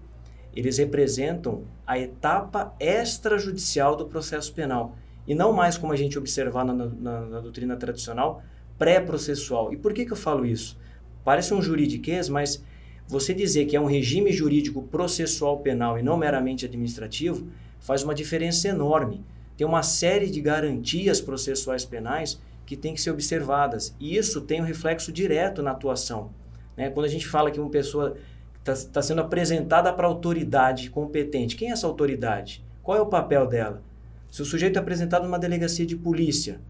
eles 0.52 0.78
representam 0.78 1.62
a 1.86 1.96
etapa 1.96 2.74
extrajudicial 2.80 3.94
do 3.94 4.06
processo 4.06 4.52
penal 4.52 4.96
e 5.28 5.32
não 5.32 5.52
mais 5.52 5.78
como 5.78 5.92
a 5.92 5.96
gente 5.96 6.18
observar 6.18 6.64
na, 6.64 6.74
na, 6.74 7.20
na 7.20 7.38
doutrina 7.38 7.76
tradicional 7.76 8.42
pré-processual. 8.82 9.72
E 9.72 9.76
por 9.76 9.92
que, 9.92 10.04
que 10.04 10.12
eu 10.12 10.16
falo 10.16 10.44
isso? 10.44 10.76
Parece 11.24 11.54
um 11.54 11.62
juridiquês, 11.62 12.28
mas 12.28 12.64
você 13.06 13.32
dizer 13.32 13.66
que 13.66 13.76
é 13.76 13.80
um 13.80 13.86
regime 13.86 14.32
jurídico 14.32 14.82
processual 14.82 15.60
penal 15.60 16.00
e 16.00 16.02
não 16.02 16.16
meramente 16.16 16.66
administrativo 16.66 17.46
faz 17.78 18.02
uma 18.02 18.12
diferença 18.12 18.66
enorme. 18.66 19.24
Tem 19.56 19.64
uma 19.64 19.84
série 19.84 20.28
de 20.28 20.40
garantias 20.40 21.20
processuais 21.20 21.84
penais 21.84 22.40
que 22.66 22.76
têm 22.76 22.92
que 22.92 23.00
ser 23.00 23.12
observadas. 23.12 23.94
E 24.00 24.16
isso 24.16 24.40
tem 24.40 24.60
um 24.60 24.64
reflexo 24.64 25.12
direto 25.12 25.62
na 25.62 25.70
atuação. 25.70 26.32
Né? 26.76 26.90
Quando 26.90 27.06
a 27.06 27.08
gente 27.08 27.28
fala 27.28 27.52
que 27.52 27.60
uma 27.60 27.70
pessoa 27.70 28.16
está 28.58 28.74
tá 28.94 29.00
sendo 29.00 29.20
apresentada 29.20 29.92
para 29.92 30.08
autoridade 30.08 30.90
competente, 30.90 31.54
quem 31.54 31.68
é 31.68 31.72
essa 31.72 31.86
autoridade? 31.86 32.64
Qual 32.82 32.98
é 32.98 33.00
o 33.00 33.06
papel 33.06 33.46
dela? 33.46 33.80
Se 34.28 34.42
o 34.42 34.44
sujeito 34.44 34.76
é 34.76 34.80
apresentado 34.80 35.22
numa 35.22 35.38
delegacia 35.38 35.86
de 35.86 35.94
polícia, 35.94 36.60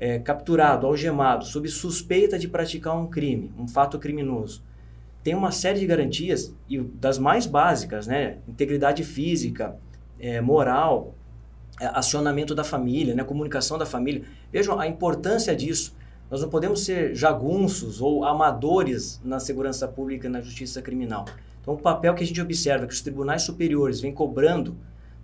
é, 0.00 0.18
capturado, 0.18 0.86
algemado, 0.86 1.44
sob 1.44 1.68
suspeita 1.68 2.38
de 2.38 2.48
praticar 2.48 2.96
um 2.96 3.06
crime, 3.06 3.52
um 3.58 3.68
fato 3.68 3.98
criminoso, 3.98 4.62
tem 5.22 5.34
uma 5.34 5.52
série 5.52 5.78
de 5.78 5.86
garantias, 5.86 6.54
e 6.66 6.80
das 6.80 7.18
mais 7.18 7.44
básicas, 7.44 8.06
né? 8.06 8.38
Integridade 8.48 9.04
física, 9.04 9.76
é, 10.18 10.40
moral, 10.40 11.14
é, 11.78 11.86
acionamento 11.86 12.54
da 12.54 12.64
família, 12.64 13.14
né? 13.14 13.22
comunicação 13.22 13.76
da 13.76 13.84
família. 13.84 14.22
Vejam 14.50 14.80
a 14.80 14.86
importância 14.86 15.54
disso. 15.54 15.94
Nós 16.30 16.40
não 16.40 16.48
podemos 16.48 16.84
ser 16.84 17.14
jagunços 17.14 18.00
ou 18.00 18.24
amadores 18.24 19.20
na 19.22 19.38
segurança 19.38 19.86
pública 19.86 20.26
e 20.26 20.30
na 20.30 20.40
justiça 20.40 20.80
criminal. 20.80 21.26
Então, 21.60 21.74
o 21.74 21.78
papel 21.78 22.14
que 22.14 22.24
a 22.24 22.26
gente 22.26 22.40
observa 22.40 22.86
que 22.86 22.94
os 22.94 23.02
tribunais 23.02 23.42
superiores 23.42 24.00
vêm 24.00 24.14
cobrando 24.14 24.74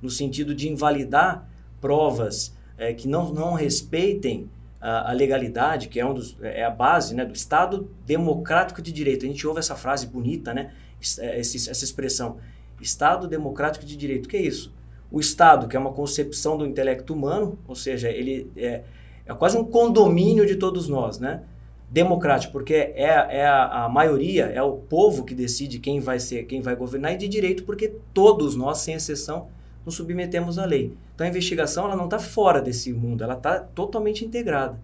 no 0.03 0.11
sentido 0.11 0.55
de 0.55 0.69
invalidar 0.69 1.49
provas 1.81 2.55
é, 2.77 2.93
que 2.93 3.09
não, 3.09 3.33
não 3.33 3.55
respeitem 3.55 4.51
a, 4.89 5.13
legalidade, 5.13 5.89
que 5.89 5.99
é, 5.99 6.07
um 6.07 6.15
dos, 6.15 6.37
é 6.41 6.65
a 6.65 6.71
base 6.71 7.15
né, 7.15 7.25
do 7.25 7.35
Estado 7.35 7.91
democrático 8.07 8.81
de 8.81 8.93
direito. 8.93 9.25
A 9.25 9.29
gente 9.29 9.45
ouve 9.47 9.59
essa 9.59 9.75
frase 9.75 10.07
bonita, 10.07 10.55
né, 10.55 10.73
é, 11.19 11.41
essa, 11.41 11.71
essa 11.71 11.85
expressão, 11.85 12.37
Estado 12.81 13.27
democrático 13.27 13.85
de 13.85 13.97
direito. 13.97 14.27
O 14.27 14.29
que 14.29 14.37
é 14.37 14.43
isso? 14.43 14.73
O 15.11 15.19
Estado, 15.19 15.67
que 15.67 15.77
é 15.77 15.81
uma 15.81 15.93
concepção 15.93 16.57
do 16.57 16.67
intelecto 16.67 17.15
humano, 17.15 17.59
ou 17.67 17.75
seja, 17.75 18.09
ele 18.11 18.51
é, 18.57 18.83
é 19.25 19.35
quase 19.35 19.57
um 19.57 19.65
condomínio 19.65 20.47
de 20.47 20.57
todos 20.57 20.89
nós, 20.89 21.19
né? 21.19 21.43
Democrático, 21.91 22.53
porque 22.53 22.75
é, 22.75 23.27
é 23.31 23.47
a, 23.47 23.85
a, 23.85 23.89
maioria, 23.89 24.47
é 24.47 24.63
o 24.63 24.73
povo 24.73 25.25
que 25.25 25.35
decide 25.35 25.79
quem 25.79 26.01
vai 26.01 26.21
ser, 26.21 26.45
quem 26.45 26.61
vai 26.61 26.77
governar, 26.77 27.15
e 27.15 27.17
de 27.17 27.29
direito, 27.29 27.65
porque 27.65 27.95
todos 28.13 28.55
nós, 28.55 28.79
sem 28.79 28.95
exceção, 28.95 29.49
nos 29.87 29.95
submetemos 29.95 30.59
à 30.59 30.67
lei. 30.67 30.93
Então 31.15 31.25
a 31.25 31.31
investigação 31.31 31.87
ela 31.87 31.97
não 31.97 32.05
está 32.05 32.19
fora 32.19 32.61
desse 32.61 32.93
mundo, 32.93 33.23
ela 33.23 33.35
está 33.35 33.61
totalmente 33.61 34.25
integrada. 34.25 34.79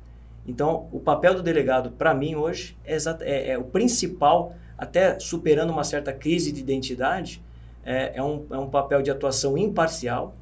Então, 0.47 0.89
o 0.91 0.99
papel 0.99 1.35
do 1.35 1.43
delegado, 1.43 1.93
para 1.93 2.15
mim, 2.15 2.35
hoje, 2.35 2.77
é, 2.85 2.97
é, 3.21 3.51
é, 3.51 3.59
o 3.59 3.65
principal, 3.65 4.55
até 4.77 5.19
superando 5.19 5.71
uma 5.71 5.85
certa 5.85 6.13
crise 6.13 6.51
de 6.51 6.61
identidade, 6.61 7.43
é, 7.85 8.17
é, 8.17 8.23
um, 8.23 8.45
é 8.51 8.59
um 8.59 8.69
papel 8.69 9.03
de 9.03 9.11
atuação 9.11 9.57
imparcial, 9.57 10.35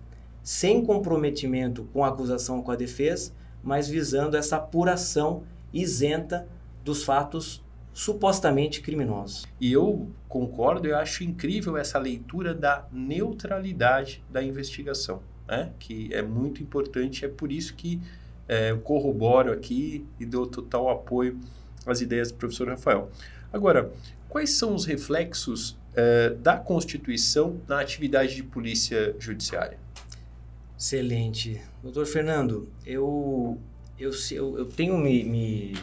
sem 0.42 0.84
comprometimento 0.84 1.86
com 1.92 2.02
a 2.02 2.08
acusação 2.08 2.58
ou 2.58 2.62
com 2.62 2.70
a 2.70 2.76
defesa, 2.76 3.32
mas 3.62 3.88
visando 3.88 4.36
essa 4.38 4.56
apuração 4.56 5.42
isenta 5.72 6.46
dos 6.82 7.04
fatos 7.04 7.62
supostamente 7.92 8.80
criminosos. 8.80 9.46
E 9.60 9.72
eu 9.72 10.08
concordo, 10.28 10.86
eu 10.86 10.96
acho 10.96 11.24
incrível 11.24 11.76
essa 11.76 11.98
leitura 11.98 12.54
da 12.54 12.86
neutralidade 12.92 14.22
da 14.30 14.42
investigação, 14.42 15.22
né? 15.46 15.72
que 15.78 16.12
é 16.12 16.22
muito 16.22 16.62
importante, 16.62 17.24
é 17.24 17.28
por 17.28 17.50
isso 17.50 17.74
que 17.74 18.00
é, 18.48 18.70
eu 18.70 18.80
corroboro 18.80 19.52
aqui 19.52 20.06
e 20.18 20.26
dou 20.26 20.46
total 20.46 20.88
apoio 20.88 21.38
às 21.86 22.00
ideias 22.00 22.30
do 22.30 22.38
professor 22.38 22.68
Rafael. 22.68 23.10
Agora, 23.52 23.92
quais 24.28 24.50
são 24.50 24.74
os 24.74 24.84
reflexos 24.84 25.76
é, 25.94 26.30
da 26.30 26.56
Constituição 26.56 27.60
na 27.66 27.80
atividade 27.80 28.34
de 28.34 28.42
polícia 28.42 29.14
judiciária? 29.18 29.78
Excelente. 30.78 31.60
Doutor 31.82 32.06
Fernando, 32.06 32.68
eu, 32.86 33.58
eu, 33.98 34.10
eu, 34.30 34.58
eu 34.58 34.64
tenho 34.66 34.96
me, 34.96 35.24
me 35.24 35.74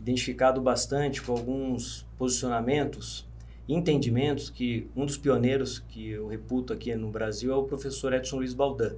identificado 0.00 0.60
bastante 0.60 1.22
com 1.22 1.32
alguns 1.32 2.06
posicionamentos 2.16 3.28
entendimentos 3.68 4.48
que 4.48 4.88
um 4.96 5.04
dos 5.04 5.18
pioneiros 5.18 5.78
que 5.78 6.10
eu 6.10 6.26
reputo 6.26 6.72
aqui 6.72 6.94
no 6.96 7.10
Brasil 7.10 7.52
é 7.52 7.56
o 7.56 7.64
professor 7.64 8.14
Edson 8.14 8.36
Luiz 8.36 8.54
Baldan. 8.54 8.94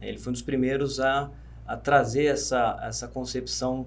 Ele 0.00 0.18
foi 0.18 0.30
um 0.30 0.34
dos 0.34 0.42
primeiros 0.42 1.00
a, 1.00 1.30
a 1.66 1.76
trazer 1.76 2.26
essa, 2.26 2.78
essa 2.82 3.08
concepção 3.08 3.86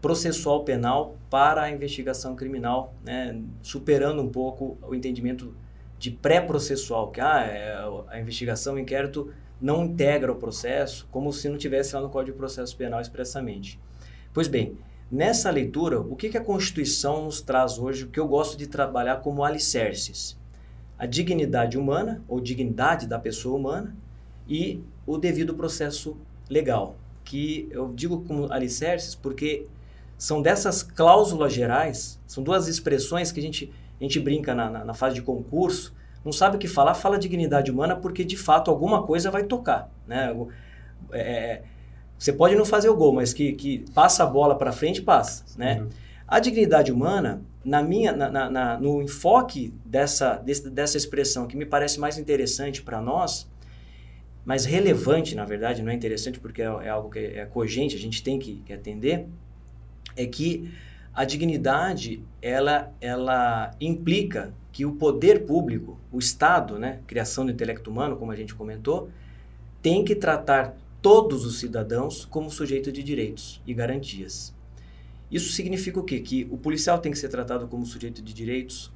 processual 0.00 0.62
penal 0.62 1.16
para 1.28 1.62
a 1.62 1.70
investigação 1.70 2.36
criminal, 2.36 2.94
né, 3.04 3.42
superando 3.60 4.22
um 4.22 4.28
pouco 4.28 4.78
o 4.82 4.94
entendimento 4.94 5.52
de 5.98 6.12
pré-processual, 6.12 7.10
que 7.10 7.20
ah, 7.20 7.40
é, 7.40 7.76
a 8.08 8.20
investigação, 8.20 8.74
o 8.74 8.78
inquérito 8.78 9.32
não 9.60 9.84
integra 9.84 10.30
o 10.30 10.36
processo, 10.36 11.08
como 11.10 11.32
se 11.32 11.48
não 11.48 11.56
tivesse 11.56 11.94
lá 11.96 12.02
no 12.02 12.10
Código 12.10 12.34
de 12.34 12.38
Processo 12.38 12.76
Penal 12.76 13.00
expressamente. 13.00 13.80
Pois 14.32 14.46
bem, 14.46 14.76
nessa 15.10 15.50
leitura, 15.50 16.00
o 16.00 16.16
que, 16.16 16.28
que 16.28 16.38
a 16.38 16.44
Constituição 16.44 17.24
nos 17.24 17.40
traz 17.40 17.78
hoje, 17.78 18.04
o 18.04 18.08
que 18.08 18.20
eu 18.20 18.26
gosto 18.26 18.56
de 18.56 18.66
trabalhar 18.66 19.16
como 19.16 19.44
alicerces? 19.44 20.36
A 20.98 21.06
dignidade 21.06 21.78
humana, 21.78 22.22
ou 22.26 22.40
dignidade 22.40 23.06
da 23.06 23.18
pessoa 23.18 23.56
humana, 23.56 23.94
e 24.48 24.80
o 25.06 25.18
devido 25.18 25.54
processo 25.54 26.16
legal, 26.48 26.96
que 27.24 27.68
eu 27.70 27.92
digo 27.92 28.22
como 28.22 28.52
alicerces 28.52 29.14
porque 29.14 29.66
são 30.16 30.40
dessas 30.40 30.82
cláusulas 30.82 31.52
gerais, 31.52 32.18
são 32.26 32.42
duas 32.42 32.68
expressões 32.68 33.30
que 33.30 33.40
a 33.40 33.42
gente, 33.42 33.72
a 34.00 34.02
gente 34.02 34.18
brinca 34.18 34.54
na, 34.54 34.70
na, 34.70 34.84
na 34.84 34.94
fase 34.94 35.16
de 35.16 35.22
concurso, 35.22 35.94
não 36.24 36.32
sabe 36.32 36.56
o 36.56 36.58
que 36.58 36.66
falar, 36.66 36.94
fala 36.94 37.18
dignidade 37.18 37.70
humana 37.70 37.94
porque 37.94 38.24
de 38.24 38.36
fato 38.36 38.70
alguma 38.70 39.02
coisa 39.02 39.30
vai 39.30 39.44
tocar. 39.44 39.90
Né? 40.06 40.34
É, 41.12 41.20
é, 41.20 41.62
você 42.18 42.32
pode 42.32 42.54
não 42.54 42.64
fazer 42.64 42.88
o 42.88 42.96
gol, 42.96 43.12
mas 43.12 43.32
que, 43.32 43.52
que 43.52 43.84
passa 43.94 44.24
a 44.24 44.26
bola 44.26 44.56
para 44.56 44.72
frente, 44.72 45.02
passa. 45.02 45.44
Né? 45.56 45.80
Uhum. 45.80 45.88
A 46.26 46.40
dignidade 46.40 46.90
humana, 46.90 47.42
na 47.64 47.82
minha, 47.82 48.12
na, 48.12 48.50
na, 48.50 48.80
no 48.80 49.02
enfoque 49.02 49.72
dessa, 49.84 50.36
desse, 50.36 50.68
dessa 50.70 50.96
expressão 50.96 51.46
que 51.46 51.56
me 51.56 51.66
parece 51.66 52.00
mais 52.00 52.18
interessante 52.18 52.82
para 52.82 53.00
nós, 53.00 53.48
mais 54.44 54.64
relevante, 54.64 55.34
na 55.34 55.44
verdade, 55.44 55.82
não 55.82 55.90
é 55.90 55.94
interessante 55.94 56.40
porque 56.40 56.62
é, 56.62 56.64
é 56.64 56.88
algo 56.88 57.10
que 57.10 57.18
é, 57.18 57.38
é 57.38 57.46
cogente, 57.46 57.96
a 57.96 57.98
gente 57.98 58.22
tem 58.22 58.38
que, 58.38 58.62
que 58.64 58.72
atender, 58.72 59.26
é 60.16 60.24
que 60.26 60.72
a 61.12 61.24
dignidade 61.24 62.22
ela, 62.40 62.92
ela 63.00 63.74
implica 63.80 64.52
que 64.70 64.84
o 64.84 64.92
poder 64.92 65.46
público, 65.46 65.98
o 66.12 66.18
Estado, 66.18 66.78
né, 66.78 67.00
criação 67.06 67.44
do 67.44 67.50
intelecto 67.50 67.90
humano, 67.90 68.16
como 68.16 68.30
a 68.30 68.36
gente 68.36 68.54
comentou, 68.54 69.10
tem 69.80 70.04
que 70.04 70.14
tratar 70.14 70.76
todos 71.00 71.44
os 71.44 71.58
cidadãos 71.58 72.24
como 72.24 72.50
sujeito 72.50 72.90
de 72.90 73.02
direitos 73.02 73.60
e 73.66 73.72
garantias. 73.72 74.54
Isso 75.30 75.52
significa 75.52 75.98
o 75.98 76.04
quê? 76.04 76.20
Que 76.20 76.46
o 76.50 76.56
policial 76.56 76.98
tem 76.98 77.10
que 77.10 77.18
ser 77.18 77.28
tratado 77.28 77.66
como 77.66 77.84
sujeito 77.84 78.22
de 78.22 78.32
direitos, 78.32 78.92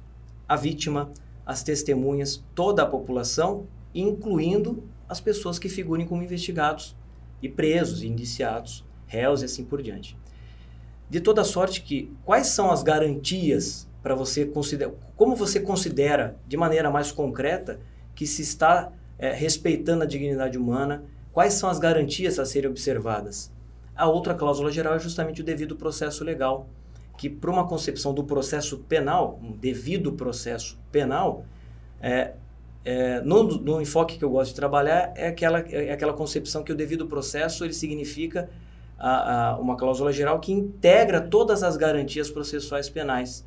a 0.47 0.55
vítima, 0.55 1.11
as 1.45 1.63
testemunhas, 1.63 2.43
toda 2.55 2.83
a 2.83 2.85
população, 2.85 3.67
incluindo 3.93 4.83
as 5.07 5.19
pessoas 5.19 5.59
que 5.59 5.67
figurem 5.67 6.07
como 6.07 6.23
investigados 6.23 6.95
e 7.41 7.49
presos, 7.49 8.03
indiciados, 8.03 8.85
réus 9.05 9.41
e 9.41 9.45
assim 9.45 9.65
por 9.65 9.81
diante. 9.81 10.17
De 11.09 11.19
toda 11.19 11.43
sorte 11.43 11.81
que 11.81 12.09
quais 12.23 12.47
são 12.47 12.71
as 12.71 12.83
garantias 12.83 13.87
para 14.01 14.15
você 14.15 14.45
considerar, 14.45 14.93
como 15.17 15.35
você 15.35 15.59
considera 15.59 16.37
de 16.47 16.55
maneira 16.55 16.89
mais 16.89 17.11
concreta 17.11 17.79
que 18.15 18.25
se 18.25 18.41
está 18.41 18.93
é, 19.19 19.33
respeitando 19.33 20.03
a 20.03 20.07
dignidade 20.07 20.57
humana, 20.57 21.03
quais 21.33 21.53
são 21.53 21.69
as 21.69 21.79
garantias 21.79 22.39
a 22.39 22.45
serem 22.45 22.69
observadas? 22.69 23.51
A 23.95 24.07
outra 24.07 24.33
cláusula 24.33 24.71
geral 24.71 24.95
é 24.95 24.99
justamente 24.99 25.41
o 25.41 25.43
devido 25.43 25.75
processo 25.75 26.23
legal, 26.23 26.67
que 27.17 27.29
para 27.29 27.51
uma 27.51 27.67
concepção 27.67 28.13
do 28.13 28.23
processo 28.23 28.79
penal, 28.79 29.39
um 29.41 29.51
devido 29.51 30.13
processo 30.13 30.79
penal, 30.91 31.45
é, 32.01 32.33
é, 32.83 33.21
no, 33.21 33.43
no, 33.43 33.81
enfoque 33.81 34.17
que 34.17 34.25
eu 34.25 34.29
gosto 34.29 34.49
de 34.49 34.55
trabalhar 34.55 35.13
é 35.15 35.27
aquela, 35.27 35.59
é 35.59 35.91
aquela 35.91 36.13
concepção 36.13 36.63
que 36.63 36.71
o 36.71 36.75
devido 36.75 37.05
processo 37.05 37.63
ele 37.63 37.73
significa 37.73 38.49
a, 38.97 39.49
a, 39.49 39.57
uma 39.59 39.77
cláusula 39.77 40.11
geral 40.11 40.39
que 40.39 40.51
integra 40.51 41.21
todas 41.21 41.61
as 41.61 41.77
garantias 41.77 42.29
processuais 42.29 42.89
penais. 42.89 43.45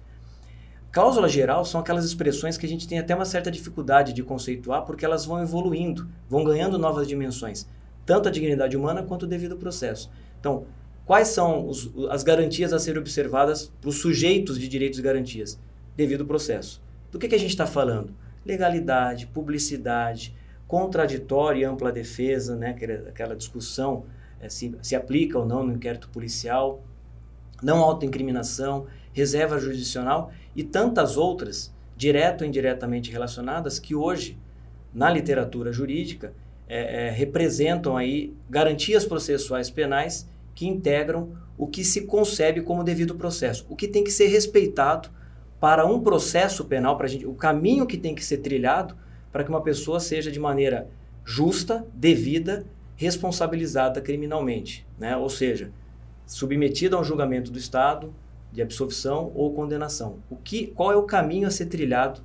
Cláusula 0.95 1.29
geral 1.29 1.65
são 1.65 1.81
aquelas 1.81 2.05
expressões 2.05 2.57
que 2.57 2.65
a 2.65 2.69
gente 2.69 2.87
tem 2.87 3.01
até 3.01 3.17
uma 3.17 3.25
certa 3.25 3.51
dificuldade 3.51 4.13
de 4.13 4.23
conceituar 4.23 4.85
porque 4.85 5.05
elas 5.05 5.25
vão 5.25 5.43
evoluindo, 5.43 6.09
vão 6.31 6.45
ganhando 6.45 6.79
novas 6.79 7.09
dimensões, 7.09 7.67
tanto 8.07 8.29
a 8.29 8.31
dignidade 8.31 8.77
humana 8.77 9.03
quanto 9.03 9.25
o 9.25 9.27
devido 9.27 9.57
processo. 9.57 10.09
Então, 10.39 10.67
quais 11.05 11.27
são 11.27 11.69
os, 11.69 11.93
as 12.11 12.23
garantias 12.23 12.73
a 12.73 12.79
serem 12.79 13.01
observadas 13.01 13.73
para 13.81 13.91
os 13.91 13.97
sujeitos 13.97 14.57
de 14.57 14.69
direitos 14.69 15.01
e 15.01 15.03
garantias? 15.03 15.59
Devido 15.97 16.25
processo. 16.25 16.81
Do 17.11 17.19
que, 17.19 17.27
que 17.27 17.35
a 17.35 17.41
gente 17.41 17.51
está 17.51 17.67
falando? 17.67 18.15
Legalidade, 18.47 19.27
publicidade, 19.27 20.33
contraditório 20.69 21.63
e 21.63 21.65
ampla 21.65 21.91
defesa, 21.91 22.55
né? 22.55 22.71
aquela, 22.71 23.09
aquela 23.09 23.35
discussão 23.35 24.05
é, 24.41 24.49
se, 24.49 24.73
se 24.81 24.95
aplica 24.95 25.41
ou 25.41 25.45
não 25.45 25.67
no 25.67 25.73
inquérito 25.73 26.09
policial, 26.11 26.85
não 27.61 27.79
autoincriminação, 27.79 28.87
reserva 29.13 29.59
jurisdicional 29.59 30.31
e 30.55 30.63
tantas 30.63 31.17
outras, 31.17 31.73
direto 31.97 32.43
ou 32.43 32.47
indiretamente 32.47 33.11
relacionadas, 33.11 33.79
que 33.79 33.95
hoje, 33.95 34.39
na 34.93 35.11
literatura 35.11 35.73
jurídica, 35.73 36.33
é, 36.69 37.07
é, 37.07 37.11
representam 37.11 37.97
aí 37.97 38.35
garantias 38.49 39.05
processuais 39.05 39.71
penais 39.71 40.29
que 40.55 40.67
integram 40.67 41.31
o 41.59 41.67
que 41.67 41.85
se 41.85 42.03
concebe 42.03 42.63
como 42.63 42.83
devido 42.83 43.15
processo, 43.15 43.67
o 43.69 43.77
que 43.77 43.87
tem 43.87 44.03
que 44.03 44.11
ser 44.11 44.27
respeitado 44.27 45.11
para 45.61 45.87
um 45.87 46.01
processo 46.01 46.65
penal, 46.65 46.97
para 46.97 47.07
gente, 47.07 47.27
o 47.27 47.35
caminho 47.35 47.87
que 47.87 47.97
tem 47.97 48.15
que 48.15 48.25
ser 48.25 48.39
trilhado 48.39 48.97
para 49.33 49.45
que 49.45 49.51
uma 49.51 49.63
pessoa 49.63 50.01
seja 50.01 50.31
de 50.31 50.39
maneira 50.39 50.89
justa, 51.25 51.87
devida, 51.95 52.67
responsabilizada 52.97 54.01
criminalmente, 54.01 54.87
né? 54.99 55.17
ou 55.17 55.29
seja, 55.29 55.73
submetida 56.27 56.97
a 56.97 57.01
um 57.01 57.05
julgamento 57.05 57.51
do 57.51 57.59
Estado, 57.59 58.15
de 58.55 58.63
absolvição 58.63 59.33
ou 59.35 59.53
condenação. 59.53 60.19
O 60.31 60.37
que, 60.37 60.69
qual 60.69 60.93
é 60.93 60.97
o 60.97 61.03
caminho 61.03 61.49
a 61.49 61.51
ser 61.51 61.67
trilhado 61.67 62.23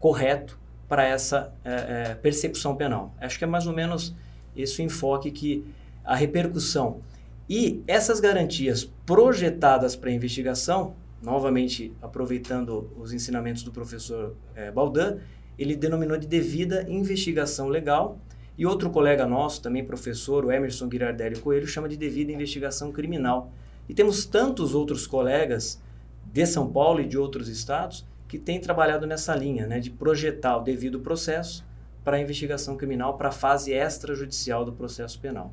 correto 0.00 0.58
para 0.88 1.04
essa 1.04 1.54
é, 1.64 2.10
é, 2.10 2.14
persecução 2.16 2.74
penal? 2.74 3.14
Acho 3.20 3.38
que 3.38 3.44
é 3.44 3.46
mais 3.46 3.66
ou 3.66 3.72
menos 3.72 4.12
esse 4.56 4.82
enfoque 4.82 5.30
que 5.30 5.64
a 6.04 6.16
repercussão 6.16 7.00
e 7.48 7.80
essas 7.86 8.18
garantias 8.18 8.84
projetadas 9.06 9.94
para 9.94 10.10
a 10.10 10.12
investigação, 10.12 10.94
novamente 11.22 11.92
aproveitando 12.02 12.90
os 12.98 13.12
ensinamentos 13.12 13.62
do 13.62 13.70
professor 13.70 14.34
é, 14.56 14.72
Baldan, 14.72 15.18
ele 15.56 15.76
denominou 15.76 16.18
de 16.18 16.26
devida 16.26 16.84
investigação 16.88 17.68
legal 17.68 18.18
e 18.56 18.66
outro 18.66 18.90
colega 18.90 19.24
nosso, 19.24 19.62
também 19.62 19.84
professor, 19.84 20.44
o 20.44 20.50
Emerson 20.50 20.90
Girardelli 20.90 21.38
Coelho, 21.38 21.68
chama 21.68 21.88
de 21.88 21.96
devida 21.96 22.32
investigação 22.32 22.90
criminal. 22.90 23.52
E 23.88 23.94
temos 23.94 24.26
tantos 24.26 24.74
outros 24.74 25.06
colegas 25.06 25.80
de 26.26 26.46
São 26.46 26.70
Paulo 26.70 27.00
e 27.00 27.06
de 27.06 27.16
outros 27.16 27.48
estados 27.48 28.06
que 28.28 28.38
têm 28.38 28.60
trabalhado 28.60 29.06
nessa 29.06 29.34
linha, 29.34 29.66
né, 29.66 29.80
de 29.80 29.90
projetar 29.90 30.58
o 30.58 30.62
devido 30.62 31.00
processo 31.00 31.64
para 32.04 32.18
a 32.18 32.20
investigação 32.20 32.76
criminal, 32.76 33.16
para 33.16 33.28
a 33.28 33.32
fase 33.32 33.72
extrajudicial 33.72 34.64
do 34.64 34.72
processo 34.72 35.18
penal. 35.18 35.52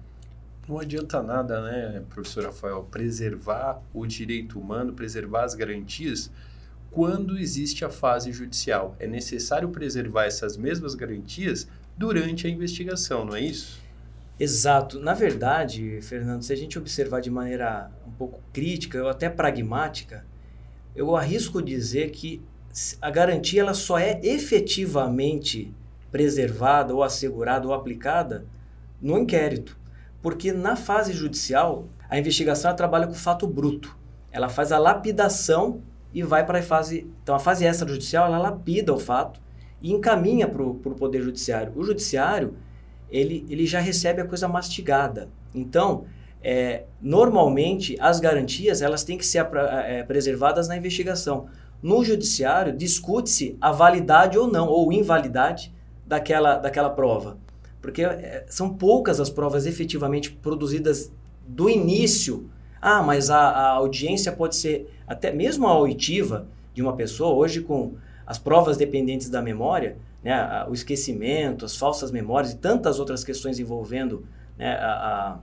Não 0.68 0.80
adianta 0.80 1.22
nada, 1.22 1.62
né, 1.62 2.04
professor 2.10 2.46
Rafael, 2.46 2.84
preservar 2.90 3.82
o 3.94 4.06
direito 4.06 4.60
humano, 4.60 4.94
preservar 4.94 5.44
as 5.44 5.54
garantias 5.54 6.32
quando 6.92 7.38
existe 7.38 7.86
a 7.86 7.90
fase 7.90 8.32
judicial. 8.32 8.96
É 9.00 9.06
necessário 9.08 9.70
preservar 9.70 10.26
essas 10.26 10.58
mesmas 10.58 10.96
garantias 10.96 11.68
durante 11.98 12.48
a 12.48 12.50
investigação, 12.50 13.26
não 13.26 13.36
é 13.36 13.42
isso? 13.42 13.80
Exato. 14.40 15.00
Na 15.00 15.14
verdade, 15.14 16.00
Fernando, 16.02 16.44
se 16.44 16.52
a 16.52 16.58
gente 16.58 16.78
observar 16.78 17.22
de 17.22 17.32
maneira 17.32 17.90
um 18.06 18.12
pouco 18.12 18.42
crítica 18.52 19.02
ou 19.02 19.10
até 19.10 19.30
pragmática, 19.30 20.26
eu 20.96 21.16
arrisco 21.16 21.62
dizer 21.62 22.12
que 22.12 22.42
a 23.02 23.10
garantia 23.10 23.62
ela 23.62 23.74
só 23.74 23.98
é 23.98 24.20
efetivamente 24.22 25.74
preservada 26.12 26.94
ou 26.94 27.04
assegurada 27.04 27.68
ou 27.68 27.74
aplicada 27.74 28.46
no 29.02 29.18
inquérito. 29.18 29.78
Porque 30.22 30.52
na 30.52 30.76
fase 30.76 31.14
judicial, 31.14 31.88
a 32.10 32.18
investigação 32.18 32.76
trabalha 32.76 33.08
com 33.08 33.14
fato 33.14 33.48
bruto. 33.48 33.98
Ela 34.32 34.50
faz 34.50 34.72
a 34.72 34.78
lapidação 34.78 35.82
e 36.14 36.24
vai 36.24 36.46
para 36.46 36.60
a 36.60 36.64
fase. 36.64 37.08
Então, 37.24 37.36
a 37.36 37.40
fase 37.40 37.66
extrajudicial, 37.66 38.26
ela 38.26 38.38
lapida 38.38 38.94
o 38.94 39.00
fato 39.00 39.40
e 39.82 39.92
encaminha 39.92 40.48
para 40.48 40.64
o 40.64 40.76
Poder 40.76 41.22
Judiciário. 41.22 41.74
O 41.76 41.84
Judiciário, 41.84 42.56
ele, 43.10 43.46
ele 43.50 43.66
já 43.66 43.80
recebe 43.80 44.22
a 44.22 44.26
coisa 44.26 44.48
mastigada. 44.48 45.30
Então, 45.54 46.06
é, 46.44 46.84
normalmente, 47.02 47.98
as 48.00 48.20
garantias 48.20 48.82
elas 48.82 49.04
têm 49.04 49.18
que 49.18 49.26
ser 49.26 49.48
é, 49.86 50.04
preservadas 50.04 50.68
na 50.68 50.78
investigação. 50.78 51.48
No 51.82 52.04
Judiciário, 52.04 52.76
discute-se 52.76 53.58
a 53.60 53.72
validade 53.72 54.38
ou 54.38 54.48
não, 54.48 54.68
ou 54.68 54.92
invalidade 54.92 55.74
daquela, 56.06 56.58
daquela 56.58 56.90
prova. 56.90 57.38
Porque 57.82 58.04
é, 58.04 58.46
são 58.48 58.74
poucas 58.74 59.20
as 59.20 59.30
provas 59.30 59.66
efetivamente 59.66 60.32
produzidas 60.32 61.12
do 61.48 61.70
início. 61.70 62.50
Ah, 62.82 63.02
mas 63.02 63.30
a, 63.30 63.38
a 63.38 63.70
audiência 63.72 64.32
pode 64.32 64.56
ser, 64.56 64.92
até 65.08 65.32
mesmo 65.32 65.68
a 65.68 65.72
auditiva 65.72 66.48
de 66.74 66.82
uma 66.82 66.96
pessoa, 66.96 67.34
hoje 67.34 67.62
com 67.62 67.94
as 68.26 68.40
provas 68.40 68.78
dependentes 68.78 69.30
da 69.30 69.42
memória, 69.42 69.98
né, 70.24 70.66
o 70.68 70.74
esquecimento, 70.74 71.66
as 71.66 71.76
falsas 71.78 72.12
memórias 72.12 72.54
e 72.54 72.58
tantas 72.58 73.00
outras 73.00 73.24
questões 73.24 73.60
envolvendo 73.60 74.26
né, 74.58 74.74
a, 74.74 75.40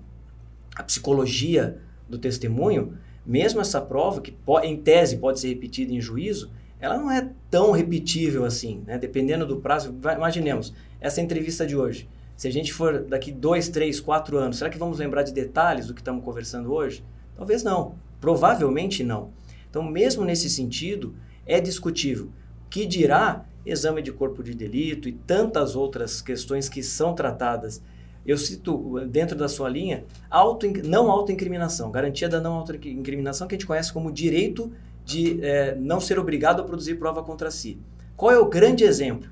a, 0.77 0.83
psicologia 0.83 1.79
do 2.09 2.19
testemunho, 2.19 2.99
mesmo 3.25 3.61
essa 3.61 3.81
prova, 3.81 4.21
que 4.21 4.37
em 4.65 4.77
tese 4.77 5.17
pode 5.19 5.39
ser 5.39 5.49
repetida 5.49 5.93
em 5.93 6.01
juízo, 6.01 6.51
ela 6.81 6.99
não 6.99 7.09
é 7.11 7.31
tão 7.49 7.71
repetível 7.71 8.45
assim, 8.45 8.83
né? 8.85 8.99
dependendo 8.99 9.47
do 9.47 9.59
prazo. 9.59 9.95
Imaginemos, 10.17 10.75
essa 11.01 11.21
entrevista 11.21 11.65
de 11.65 11.77
hoje. 11.77 12.09
Se 12.37 12.49
a 12.49 12.51
gente 12.51 12.73
for 12.73 13.05
daqui 13.05 13.31
dois, 13.31 13.69
três, 13.69 14.01
quatro 14.01 14.37
anos, 14.37 14.59
será 14.59 14.69
que 14.69 14.77
vamos 14.77 14.99
lembrar 14.99 15.23
de 15.23 15.33
detalhes 15.33 15.87
do 15.87 15.95
que 15.95 16.01
estamos 16.01 16.25
conversando 16.25 16.73
hoje? 16.73 17.05
Talvez 17.37 17.63
não. 17.63 17.95
Provavelmente 18.21 19.05
não. 19.05 19.31
Então, 19.71 19.83
mesmo 19.83 20.25
nesse 20.25 20.51
sentido, 20.51 21.15
é 21.47 21.61
discutível. 21.61 22.31
Que 22.73 22.87
dirá 22.87 23.45
exame 23.67 24.01
de 24.01 24.11
corpo 24.11 24.43
de 24.43 24.55
delito 24.55 25.07
e 25.07 25.13
tantas 25.13 25.77
outras 25.77 26.23
questões 26.23 26.71
que 26.71 26.83
são 26.83 27.15
tratadas. 27.15 27.83
Eu 28.25 28.39
cito, 28.39 28.99
dentro 29.11 29.37
da 29.37 29.47
sua 29.47 29.69
linha, 29.69 30.07
auto, 30.31 30.67
não 30.83 31.11
autoincriminação, 31.11 31.91
garantia 31.91 32.31
da 32.31 32.41
não 32.41 32.55
autoincriminação, 32.55 33.47
que 33.47 33.55
a 33.55 33.59
gente 33.59 33.67
conhece 33.67 33.93
como 33.93 34.11
direito 34.11 34.73
de 35.05 35.45
é, 35.45 35.75
não 35.75 36.01
ser 36.01 36.19
obrigado 36.19 36.63
a 36.63 36.65
produzir 36.65 36.95
prova 36.95 37.23
contra 37.23 37.51
si. 37.51 37.79
Qual 38.17 38.33
é 38.33 38.39
o 38.39 38.49
grande 38.49 38.85
exemplo? 38.85 39.31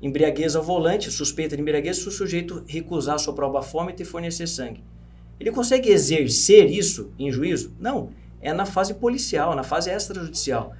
Embriaguez 0.00 0.56
ao 0.56 0.62
volante, 0.64 1.08
suspeita 1.08 1.54
de 1.54 1.62
embriaguez, 1.62 1.98
se 1.98 2.08
o 2.08 2.10
sujeito 2.10 2.64
recusar 2.66 3.16
sua 3.20 3.32
prova 3.32 3.62
fômita 3.62 4.02
e 4.02 4.04
fornecer 4.04 4.48
sangue. 4.48 4.82
Ele 5.38 5.52
consegue 5.52 5.88
exercer 5.88 6.68
isso 6.68 7.12
em 7.16 7.30
juízo? 7.30 7.72
Não. 7.78 8.10
É 8.40 8.52
na 8.52 8.66
fase 8.66 8.94
policial, 8.94 9.54
na 9.54 9.62
fase 9.62 9.88
extrajudicial. 9.88 10.74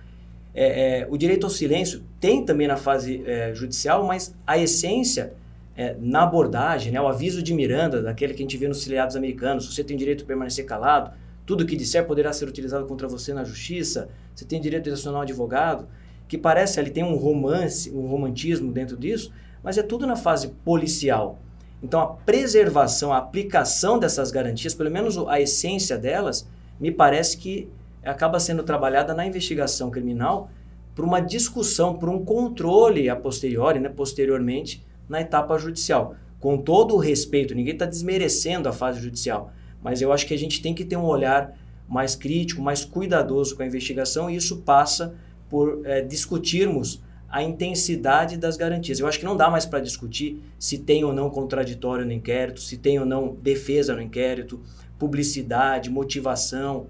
É, 0.54 1.00
é, 1.00 1.06
o 1.08 1.16
direito 1.16 1.44
ao 1.44 1.50
silêncio 1.50 2.02
tem 2.20 2.44
também 2.44 2.66
na 2.66 2.76
fase 2.76 3.22
é, 3.26 3.54
judicial, 3.54 4.04
mas 4.04 4.34
a 4.46 4.58
essência 4.58 5.32
é, 5.76 5.96
na 5.98 6.24
abordagem, 6.24 6.92
né, 6.92 7.00
o 7.00 7.08
aviso 7.08 7.42
de 7.42 7.54
Miranda, 7.54 8.02
daquele 8.02 8.34
que 8.34 8.42
a 8.42 8.44
gente 8.44 8.58
vê 8.58 8.68
nos 8.68 8.84
filiados 8.84 9.16
americanos, 9.16 9.72
você 9.72 9.82
tem 9.82 9.96
direito 9.96 10.24
a 10.24 10.26
permanecer 10.26 10.66
calado, 10.66 11.12
tudo 11.46 11.64
que 11.66 11.74
disser 11.74 12.06
poderá 12.06 12.32
ser 12.32 12.46
utilizado 12.48 12.86
contra 12.86 13.08
você 13.08 13.32
na 13.32 13.44
justiça, 13.44 14.08
você 14.34 14.44
tem 14.44 14.60
direito 14.60 14.84
de 14.84 14.90
acionar 14.90 15.20
um 15.20 15.22
advogado, 15.22 15.88
que 16.28 16.38
parece 16.38 16.78
ali 16.78 16.90
tem 16.90 17.04
um 17.04 17.16
romance, 17.16 17.90
um 17.90 18.06
romantismo 18.06 18.72
dentro 18.72 18.96
disso, 18.96 19.32
mas 19.62 19.78
é 19.78 19.82
tudo 19.82 20.06
na 20.06 20.16
fase 20.16 20.48
policial. 20.64 21.38
Então 21.82 22.00
a 22.00 22.06
preservação, 22.06 23.12
a 23.12 23.18
aplicação 23.18 23.98
dessas 23.98 24.30
garantias, 24.30 24.74
pelo 24.74 24.90
menos 24.90 25.18
a 25.28 25.40
essência 25.40 25.98
delas, 25.98 26.46
me 26.78 26.90
parece 26.90 27.36
que 27.36 27.68
acaba 28.08 28.40
sendo 28.40 28.62
trabalhada 28.62 29.14
na 29.14 29.26
investigação 29.26 29.90
criminal 29.90 30.50
por 30.94 31.04
uma 31.04 31.20
discussão, 31.20 31.94
por 31.94 32.08
um 32.08 32.24
controle 32.24 33.08
a 33.08 33.16
posteriori, 33.16 33.80
né, 33.80 33.88
posteriormente, 33.88 34.84
na 35.08 35.20
etapa 35.20 35.56
judicial. 35.58 36.14
Com 36.38 36.58
todo 36.58 36.94
o 36.94 36.98
respeito, 36.98 37.54
ninguém 37.54 37.74
está 37.74 37.86
desmerecendo 37.86 38.68
a 38.68 38.72
fase 38.72 39.00
judicial, 39.00 39.52
mas 39.82 40.02
eu 40.02 40.12
acho 40.12 40.26
que 40.26 40.34
a 40.34 40.38
gente 40.38 40.60
tem 40.60 40.74
que 40.74 40.84
ter 40.84 40.96
um 40.96 41.04
olhar 41.04 41.56
mais 41.88 42.14
crítico, 42.14 42.60
mais 42.60 42.84
cuidadoso 42.84 43.56
com 43.56 43.62
a 43.62 43.66
investigação 43.66 44.28
e 44.30 44.36
isso 44.36 44.58
passa 44.58 45.14
por 45.48 45.82
é, 45.84 46.00
discutirmos 46.00 47.02
a 47.28 47.42
intensidade 47.42 48.36
das 48.36 48.56
garantias. 48.56 49.00
Eu 49.00 49.06
acho 49.06 49.18
que 49.18 49.24
não 49.24 49.36
dá 49.36 49.48
mais 49.48 49.64
para 49.64 49.80
discutir 49.80 50.42
se 50.58 50.78
tem 50.78 51.04
ou 51.04 51.12
não 51.12 51.30
contraditório 51.30 52.04
no 52.04 52.12
inquérito, 52.12 52.60
se 52.60 52.76
tem 52.76 52.98
ou 52.98 53.06
não 53.06 53.34
defesa 53.34 53.94
no 53.94 54.02
inquérito, 54.02 54.60
publicidade, 54.98 55.90
motivação, 55.90 56.86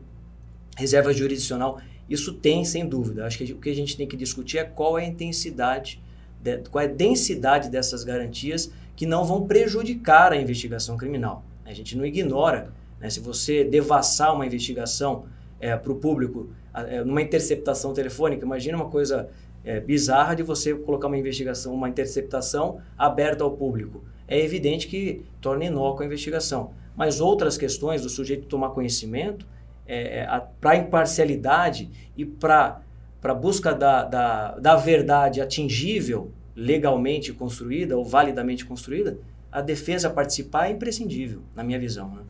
reserva 0.76 1.12
jurisdicional. 1.12 1.80
Isso 2.08 2.32
tem, 2.32 2.64
sem 2.64 2.86
dúvida. 2.86 3.26
Acho 3.26 3.38
que 3.38 3.52
o 3.52 3.58
que 3.58 3.70
a 3.70 3.74
gente 3.74 3.96
tem 3.96 4.06
que 4.06 4.16
discutir 4.16 4.58
é 4.58 4.64
qual 4.64 4.98
é 4.98 5.04
a 5.04 5.06
intensidade, 5.06 6.02
de, 6.40 6.58
qual 6.70 6.82
é 6.82 6.86
a 6.86 6.90
densidade 6.90 7.70
dessas 7.70 8.04
garantias 8.04 8.70
que 8.94 9.06
não 9.06 9.24
vão 9.24 9.46
prejudicar 9.46 10.32
a 10.32 10.36
investigação 10.36 10.96
criminal. 10.96 11.44
A 11.64 11.72
gente 11.72 11.96
não 11.96 12.04
ignora, 12.04 12.72
né? 13.00 13.08
se 13.08 13.20
você 13.20 13.64
devassar 13.64 14.34
uma 14.34 14.46
investigação 14.46 15.24
é, 15.60 15.76
para 15.76 15.92
o 15.92 15.96
público 15.96 16.50
é, 16.74 17.02
numa 17.04 17.22
interceptação 17.22 17.94
telefônica, 17.94 18.44
imagina 18.44 18.76
uma 18.76 18.90
coisa 18.90 19.28
é, 19.64 19.80
bizarra 19.80 20.34
de 20.34 20.42
você 20.42 20.74
colocar 20.74 21.06
uma 21.06 21.16
investigação, 21.16 21.72
uma 21.74 21.88
interceptação 21.88 22.80
aberta 22.98 23.44
ao 23.44 23.52
público. 23.52 24.02
É 24.26 24.38
evidente 24.38 24.88
que 24.88 25.24
torna 25.40 25.64
inócua 25.64 26.04
a 26.04 26.06
investigação. 26.06 26.72
Mas 26.96 27.20
outras 27.20 27.56
questões 27.56 28.02
do 28.02 28.08
sujeito 28.08 28.46
tomar 28.46 28.70
conhecimento, 28.70 29.46
é, 29.86 30.20
é 30.20 30.42
para 30.60 30.76
imparcialidade 30.76 31.90
e 32.16 32.24
para 32.24 32.80
a 33.22 33.34
busca 33.34 33.74
da, 33.74 34.04
da, 34.04 34.58
da 34.58 34.76
verdade 34.76 35.40
atingível, 35.40 36.32
legalmente 36.54 37.32
construída 37.32 37.96
ou 37.96 38.04
validamente 38.04 38.64
construída, 38.64 39.18
a 39.50 39.60
defesa 39.60 40.08
participar 40.08 40.68
é 40.68 40.72
imprescindível, 40.72 41.42
na 41.54 41.62
minha 41.62 41.78
visão. 41.78 42.14
Né? 42.14 42.22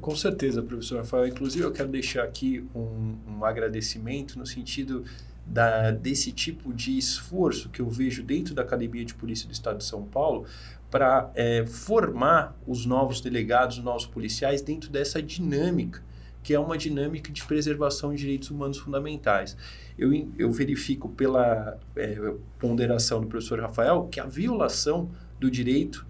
Com 0.00 0.14
certeza, 0.14 0.62
professor 0.62 0.98
Rafael. 0.98 1.26
Inclusive, 1.26 1.64
eu 1.64 1.72
quero 1.72 1.88
deixar 1.88 2.24
aqui 2.24 2.64
um, 2.74 3.16
um 3.28 3.44
agradecimento 3.44 4.38
no 4.38 4.46
sentido 4.46 5.04
da, 5.46 5.90
desse 5.90 6.32
tipo 6.32 6.72
de 6.72 6.96
esforço 6.96 7.68
que 7.68 7.80
eu 7.80 7.88
vejo 7.88 8.22
dentro 8.22 8.54
da 8.54 8.62
Academia 8.62 9.04
de 9.04 9.14
Polícia 9.14 9.46
do 9.48 9.52
Estado 9.52 9.78
de 9.78 9.84
São 9.84 10.04
Paulo 10.04 10.46
para 10.90 11.30
é, 11.34 11.64
formar 11.66 12.56
os 12.66 12.86
novos 12.86 13.20
delegados, 13.20 13.78
os 13.78 13.84
novos 13.84 14.06
policiais 14.06 14.62
dentro 14.62 14.90
dessa 14.90 15.22
dinâmica, 15.22 16.02
que 16.42 16.54
é 16.54 16.58
uma 16.58 16.76
dinâmica 16.76 17.32
de 17.32 17.44
preservação 17.44 18.12
de 18.12 18.18
direitos 18.18 18.50
humanos 18.50 18.78
fundamentais. 18.78 19.56
Eu, 19.96 20.10
eu 20.36 20.50
verifico 20.50 21.08
pela 21.08 21.78
é, 21.96 22.34
ponderação 22.58 23.20
do 23.20 23.26
professor 23.26 23.60
Rafael 23.60 24.08
que 24.10 24.18
a 24.18 24.26
violação 24.26 25.10
do 25.38 25.50
direito 25.50 26.06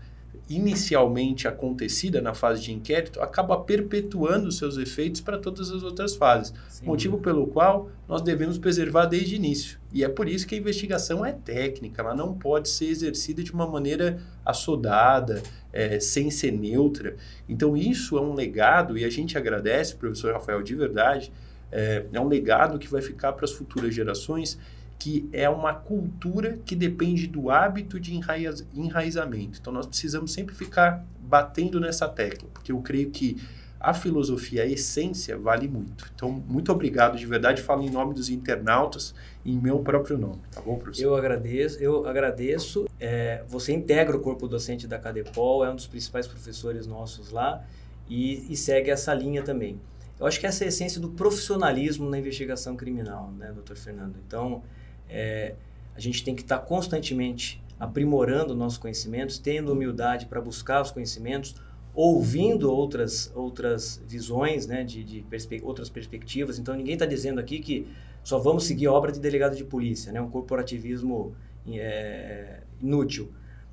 inicialmente 0.48 1.48
acontecida 1.48 2.20
na 2.20 2.34
fase 2.34 2.62
de 2.62 2.72
inquérito 2.72 3.20
acaba 3.20 3.58
perpetuando 3.58 4.50
seus 4.50 4.76
efeitos 4.76 5.20
para 5.20 5.38
todas 5.38 5.70
as 5.70 5.82
outras 5.82 6.14
fases. 6.14 6.52
Sim. 6.68 6.86
Motivo 6.86 7.18
pelo 7.18 7.46
qual 7.46 7.88
nós 8.08 8.22
devemos 8.22 8.58
preservar 8.58 9.06
desde 9.06 9.34
o 9.34 9.36
início. 9.36 9.78
E 9.92 10.04
é 10.04 10.08
por 10.08 10.28
isso 10.28 10.46
que 10.46 10.54
a 10.54 10.58
investigação 10.58 11.24
é 11.24 11.32
técnica, 11.32 12.02
ela 12.02 12.14
não 12.14 12.34
pode 12.34 12.68
ser 12.68 12.86
exercida 12.86 13.42
de 13.42 13.52
uma 13.52 13.66
maneira 13.66 14.20
assodada, 14.44 15.42
é, 15.72 15.98
sem 15.98 16.30
ser 16.30 16.52
neutra. 16.52 17.16
Então, 17.48 17.76
isso 17.76 18.18
é 18.18 18.20
um 18.20 18.34
legado, 18.34 18.98
e 18.98 19.04
a 19.04 19.10
gente 19.10 19.38
agradece, 19.38 19.96
professor 19.96 20.32
Rafael, 20.32 20.62
de 20.62 20.74
verdade, 20.74 21.32
é, 21.70 22.04
é 22.12 22.20
um 22.20 22.28
legado 22.28 22.78
que 22.78 22.88
vai 22.88 23.00
ficar 23.00 23.32
para 23.32 23.44
as 23.44 23.52
futuras 23.52 23.94
gerações 23.94 24.58
que 24.98 25.28
é 25.32 25.50
uma 25.50 25.74
cultura 25.74 26.60
que 26.64 26.76
depende 26.76 27.26
do 27.26 27.50
hábito 27.50 27.98
de 27.98 28.14
enraiz, 28.14 28.64
enraizamento. 28.72 29.58
Então, 29.60 29.72
nós 29.72 29.84
precisamos 29.84 30.32
sempre 30.32 30.54
ficar 30.54 31.04
batendo 31.20 31.80
nessa 31.80 32.08
tecla, 32.08 32.48
porque 32.54 32.70
eu 32.70 32.80
creio 32.80 33.10
que 33.10 33.36
a 33.80 33.92
filosofia, 33.92 34.62
a 34.62 34.66
essência, 34.66 35.36
vale 35.36 35.66
muito. 35.66 36.08
Então, 36.14 36.30
muito 36.30 36.70
obrigado, 36.70 37.18
de 37.18 37.26
verdade, 37.26 37.62
falo 37.62 37.82
em 37.82 37.90
nome 37.90 38.14
dos 38.14 38.28
internautas 38.28 39.12
em 39.44 39.58
meu 39.58 39.80
próprio 39.80 40.16
nome, 40.16 40.40
tá 40.52 40.60
bom, 40.60 40.76
professor? 40.76 41.04
Eu 41.04 41.16
agradeço, 41.16 41.82
eu 41.82 42.06
agradeço. 42.06 42.86
É, 43.00 43.42
você 43.48 43.72
integra 43.72 44.16
o 44.16 44.20
corpo 44.20 44.46
docente 44.46 44.86
da 44.86 44.98
Cadepol, 44.98 45.64
é 45.64 45.70
um 45.70 45.74
dos 45.74 45.86
principais 45.86 46.26
professores 46.26 46.86
nossos 46.86 47.30
lá 47.30 47.64
e, 48.08 48.52
e 48.52 48.56
segue 48.56 48.90
essa 48.90 49.12
linha 49.12 49.42
também. 49.42 49.80
Eu 50.18 50.26
acho 50.26 50.38
que 50.38 50.46
essa 50.46 50.62
é 50.62 50.66
a 50.66 50.68
essência 50.68 51.00
do 51.00 51.08
profissionalismo 51.08 52.08
na 52.08 52.18
investigação 52.18 52.76
criminal, 52.76 53.32
né, 53.32 53.50
doutor 53.52 53.76
Fernando? 53.76 54.14
Então, 54.24 54.62
é, 55.08 55.54
a 55.96 56.00
gente 56.00 56.22
tem 56.22 56.34
que 56.34 56.42
estar 56.42 56.58
tá 56.58 56.64
constantemente 56.64 57.60
aprimorando 57.80 58.54
nossos 58.54 58.78
conhecimentos, 58.78 59.38
tendo 59.38 59.72
humildade 59.72 60.26
para 60.26 60.40
buscar 60.40 60.80
os 60.80 60.92
conhecimentos, 60.92 61.56
ouvindo 61.92 62.72
outras, 62.72 63.32
outras 63.34 64.00
visões, 64.06 64.68
né, 64.68 64.84
de, 64.84 65.02
de 65.02 65.22
perspe 65.22 65.60
outras 65.64 65.90
perspectivas. 65.90 66.58
Então, 66.58 66.76
ninguém 66.76 66.94
está 66.94 67.04
dizendo 67.04 67.40
aqui 67.40 67.58
que 67.58 67.88
só 68.22 68.38
vamos 68.38 68.64
seguir 68.64 68.88
obra 68.88 69.10
de 69.10 69.20
delegado 69.20 69.56
de 69.56 69.64
polícia, 69.64 70.12
né, 70.12 70.20
um 70.20 70.30
corporativismo 70.30 71.34
é, 71.68 72.60
inútil. 72.80 73.32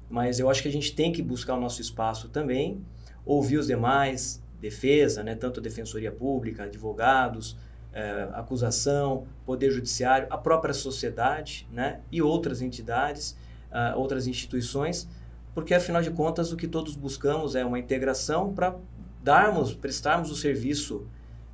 Mas 0.09 0.39
eu 0.39 0.49
acho 0.49 0.61
que 0.61 0.67
a 0.67 0.71
gente 0.71 0.95
tem 0.95 1.11
que 1.11 1.21
buscar 1.21 1.55
o 1.55 1.59
nosso 1.59 1.81
espaço 1.81 2.29
também, 2.29 2.83
ouvir 3.25 3.57
os 3.57 3.67
demais, 3.67 4.41
defesa, 4.59 5.23
né, 5.23 5.35
tanto 5.35 5.59
a 5.59 5.63
defensoria 5.63 6.11
pública, 6.11 6.63
advogados, 6.63 7.57
é, 7.93 8.29
acusação, 8.33 9.25
poder 9.45 9.71
judiciário, 9.71 10.27
a 10.29 10.37
própria 10.37 10.73
sociedade, 10.73 11.67
né, 11.71 12.01
e 12.11 12.21
outras 12.21 12.61
entidades, 12.61 13.37
uh, 13.71 13.97
outras 13.97 14.27
instituições, 14.27 15.07
porque 15.53 15.73
afinal 15.73 16.01
de 16.01 16.11
contas 16.11 16.51
o 16.51 16.57
que 16.57 16.67
todos 16.67 16.95
buscamos 16.95 17.55
é 17.55 17.65
uma 17.65 17.79
integração 17.79 18.53
para 18.53 18.75
darmos, 19.23 19.73
prestarmos 19.73 20.31
o 20.31 20.35
serviço 20.35 21.07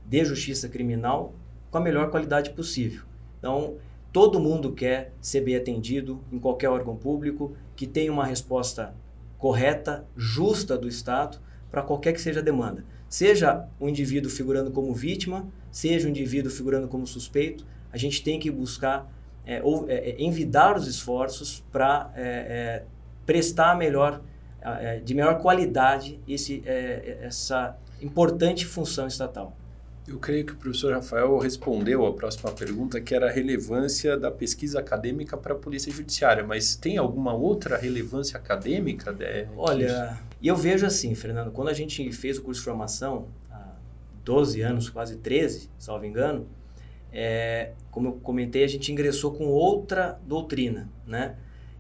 de 0.06 0.24
justiça 0.24 0.70
criminal 0.70 1.34
com 1.76 1.80
a 1.80 1.82
melhor 1.82 2.10
qualidade 2.10 2.52
possível. 2.52 3.02
Então, 3.38 3.76
todo 4.14 4.40
mundo 4.40 4.72
quer 4.72 5.12
ser 5.20 5.42
bem 5.42 5.58
atendido 5.58 6.24
em 6.32 6.40
qualquer 6.40 6.70
órgão 6.70 6.96
público, 6.96 7.54
que 7.76 7.86
tenha 7.86 8.10
uma 8.14 8.26
resposta 8.26 8.96
correta, 9.38 10.06
justa 10.16 10.78
do 10.78 10.88
Estado 10.88 11.38
para 11.70 11.82
qualquer 11.82 12.14
que 12.14 12.22
seja 12.22 12.40
a 12.40 12.44
demanda. 12.44 12.86
Seja 13.10 13.68
o 13.78 13.90
indivíduo 13.90 14.32
figurando 14.32 14.72
como 14.72 14.94
vítima, 14.94 15.50
seja 15.70 16.08
o 16.08 16.10
indivíduo 16.10 16.50
figurando 16.50 16.88
como 16.88 17.06
suspeito, 17.06 17.66
a 17.92 17.98
gente 17.98 18.24
tem 18.24 18.40
que 18.40 18.50
buscar 18.50 19.12
é, 19.46 19.62
ou, 19.62 19.86
é, 19.90 20.12
é 20.12 20.24
envidar 20.24 20.78
os 20.78 20.88
esforços 20.88 21.62
para 21.74 22.10
é, 22.16 22.22
é, 22.22 22.84
prestar 23.26 23.78
melhor, 23.78 24.22
é, 24.62 25.00
de 25.00 25.14
melhor 25.14 25.42
qualidade 25.42 26.22
esse, 26.26 26.64
essa 26.66 27.78
importante 28.02 28.66
função 28.66 29.08
estatal. 29.08 29.58
Eu 30.08 30.20
creio 30.20 30.46
que 30.46 30.54
o 30.54 30.56
professor 30.56 30.94
Rafael 30.94 31.36
respondeu 31.40 32.06
a 32.06 32.14
próxima 32.14 32.52
pergunta, 32.52 33.02
que 33.02 33.16
era 33.16 33.28
a 33.28 33.32
relevância 33.32 34.16
da 34.16 34.30
pesquisa 34.30 34.80
acadêmica 34.80 35.36
para 35.36 35.54
a 35.54 35.58
Polícia 35.58 35.92
Judiciária. 35.92 36.44
Mas 36.44 36.76
tem 36.76 36.98
alguma 36.98 37.34
outra 37.34 37.76
relevância 37.76 38.38
acadêmica? 38.38 39.12
De, 39.12 39.48
Olha, 39.58 40.20
e 40.40 40.48
eu 40.48 40.56
vejo 40.56 40.86
assim, 40.86 41.16
Fernando, 41.16 41.52
quando 41.52 41.70
a 41.70 41.74
gente 41.74 42.12
fez 42.12 42.38
o 42.38 42.44
curso 42.44 42.62
de 42.62 42.66
formação, 42.66 43.30
há 43.50 43.72
12 44.24 44.62
anos, 44.62 44.90
quase 44.90 45.18
13, 45.18 45.72
salvo 45.80 46.06
engano, 46.06 46.46
é, 47.12 47.72
como 47.90 48.10
eu 48.10 48.14
comentei, 48.14 48.64
a 48.64 48.68
gente 48.68 48.92
ingressou 48.92 49.32
com 49.34 49.46
outra 49.46 50.20
doutrina, 50.28 50.88
né? 51.08 51.36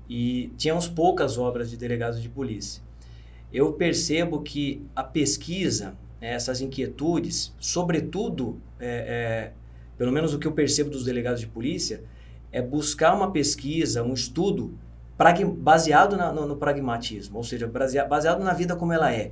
E 0.10 0.52
tínhamos 0.58 0.88
poucas 0.88 1.38
obras 1.38 1.70
de 1.70 1.78
delegados 1.78 2.20
de 2.20 2.30
polícia. 2.30 2.82
Eu 3.54 3.74
percebo 3.74 4.42
que 4.42 4.84
a 4.96 5.04
pesquisa, 5.04 5.96
né, 6.22 6.34
essas 6.34 6.62
inquietudes, 6.62 7.54
sobretudo, 7.60 8.60
é, 8.80 8.88
é, 8.88 9.52
pelo 9.98 10.12
menos 10.12 10.34
o 10.34 10.40
que 10.40 10.48
eu 10.48 10.52
percebo 10.52 10.90
dos 10.90 11.06
delegados 11.06 11.40
de 11.40 11.48
polícia, 11.48 12.04
é 12.52 12.62
buscar 12.62 13.14
uma 13.14 13.32
pesquisa, 13.32 14.04
um 14.04 14.14
estudo 14.14 14.78
baseado 15.58 16.18
na, 16.18 16.32
no, 16.32 16.46
no, 16.46 16.58
pragmatismo, 16.58 17.38
ou 17.38 17.44
seja, 17.44 17.70
baseado 18.08 18.44
na 18.44 18.54
vida 18.54 18.76
como 18.76 18.92
ela 18.92 19.14
é. 19.14 19.32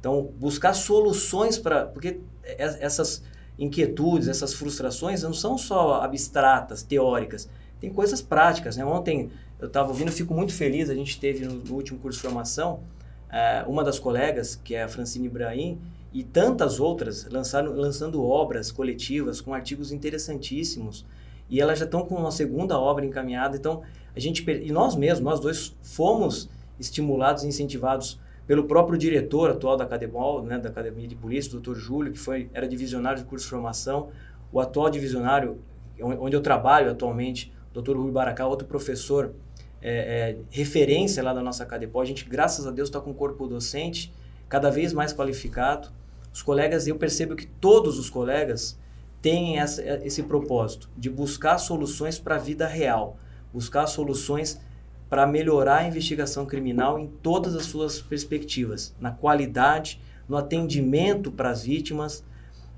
Então, 0.00 0.30
buscar 0.38 0.74
soluções 0.74 1.58
para. 1.58 1.86
Porque 1.86 2.20
essas 2.56 3.22
inquietudes, 3.58 4.28
essas 4.28 4.54
frustrações 4.54 5.22
não 5.22 5.34
são 5.34 5.58
só 5.58 6.02
abstratas, 6.02 6.82
teóricas, 6.82 7.48
tem 7.80 7.92
coisas 7.92 8.22
práticas. 8.22 8.76
Né? 8.76 8.84
Ontem 8.84 9.30
eu 9.58 9.66
estava 9.66 9.88
ouvindo, 9.88 10.12
fico 10.12 10.32
muito 10.32 10.54
feliz, 10.54 10.88
a 10.88 10.94
gente 10.94 11.18
teve 11.18 11.44
no, 11.44 11.74
último 11.74 11.98
curso 11.98 12.18
de 12.18 12.22
formação, 12.22 12.80
uh, 13.28 13.68
uma 13.68 13.82
das 13.82 13.98
colegas, 13.98 14.54
que 14.56 14.74
é 14.74 14.84
a 14.84 14.88
Francine 14.88 15.26
Ibrahim, 15.26 15.80
e 16.12 16.22
tantas 16.22 16.80
outras 16.80 17.26
lançaram, 17.30 17.74
lançando 17.74 18.22
obras 18.24 18.72
coletivas 18.72 19.40
com 19.40 19.52
artigos 19.52 19.92
interessantíssimos. 19.92 21.04
E 21.50 21.60
elas 21.60 21.78
já 21.78 21.84
estão 21.84 22.04
com 22.04 22.14
uma 22.14 22.30
segunda 22.30 22.78
obra 22.78 23.04
encaminhada. 23.04 23.56
Então, 23.56 23.82
a 24.14 24.20
gente 24.20 24.48
e 24.48 24.72
nós 24.72 24.96
mesmos, 24.96 25.24
nós 25.24 25.40
dois 25.40 25.76
fomos 25.82 26.48
estimulados 26.78 27.44
e 27.44 27.48
incentivados 27.48 28.20
pelo 28.46 28.64
próprio 28.64 28.98
diretor 28.98 29.50
atual 29.50 29.76
da 29.76 29.84
Academol, 29.84 30.42
né, 30.42 30.58
da 30.58 30.70
Academia 30.70 31.06
de 31.06 31.14
Polícia, 31.14 31.56
o 31.56 31.60
Dr. 31.60 31.74
Júlio, 31.74 32.12
que 32.12 32.18
foi 32.18 32.48
era 32.54 32.66
divisionário 32.66 33.22
de 33.22 33.28
curso 33.28 33.44
de 33.44 33.50
formação, 33.50 34.08
o 34.50 34.60
atual 34.60 34.88
divisionário 34.88 35.58
onde 36.00 36.34
eu 36.34 36.40
trabalho 36.40 36.90
atualmente, 36.90 37.52
o 37.74 37.80
Dr. 37.80 37.96
Rui 37.96 38.10
Baracá, 38.10 38.46
outro 38.46 38.66
professor 38.66 39.34
é, 39.82 39.90
é, 39.90 40.38
referência 40.50 41.22
lá 41.22 41.34
da 41.34 41.42
nossa 41.42 41.62
Academol. 41.62 42.00
A 42.00 42.04
gente, 42.04 42.24
graças 42.24 42.66
a 42.66 42.70
Deus, 42.70 42.88
está 42.88 43.00
com 43.00 43.10
um 43.10 43.14
corpo 43.14 43.46
docente 43.46 44.12
cada 44.48 44.70
vez 44.70 44.92
mais 44.92 45.12
qualificado. 45.12 45.88
Os 46.32 46.42
colegas, 46.42 46.86
eu 46.86 46.96
percebo 46.96 47.36
que 47.36 47.46
todos 47.46 47.98
os 47.98 48.08
colegas 48.08 48.78
têm 49.20 49.58
essa, 49.58 49.82
esse 50.04 50.22
propósito 50.22 50.88
de 50.96 51.10
buscar 51.10 51.58
soluções 51.58 52.18
para 52.18 52.36
a 52.36 52.38
vida 52.38 52.66
real, 52.66 53.16
buscar 53.52 53.86
soluções 53.86 54.60
para 55.08 55.26
melhorar 55.26 55.78
a 55.78 55.88
investigação 55.88 56.44
criminal 56.44 56.98
em 56.98 57.06
todas 57.06 57.54
as 57.56 57.64
suas 57.64 58.00
perspectivas, 58.00 58.94
na 59.00 59.10
qualidade, 59.10 60.00
no 60.28 60.36
atendimento 60.36 61.32
para 61.32 61.50
as 61.50 61.62
vítimas, 61.62 62.22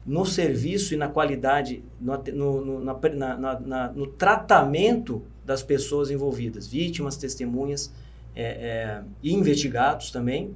no 0.06 0.24
serviço 0.24 0.94
e 0.94 0.96
na 0.96 1.08
qualidade, 1.08 1.84
no, 2.00 2.16
no, 2.32 2.80
na, 2.80 2.94
na, 3.36 3.60
na, 3.60 3.92
no 3.92 4.06
tratamento 4.06 5.22
das 5.44 5.62
pessoas 5.62 6.10
envolvidas, 6.10 6.66
vítimas, 6.66 7.16
testemunhas 7.16 7.92
é, 8.34 8.44
é, 8.44 9.02
e 9.22 9.34
investigados 9.34 10.10
também, 10.10 10.54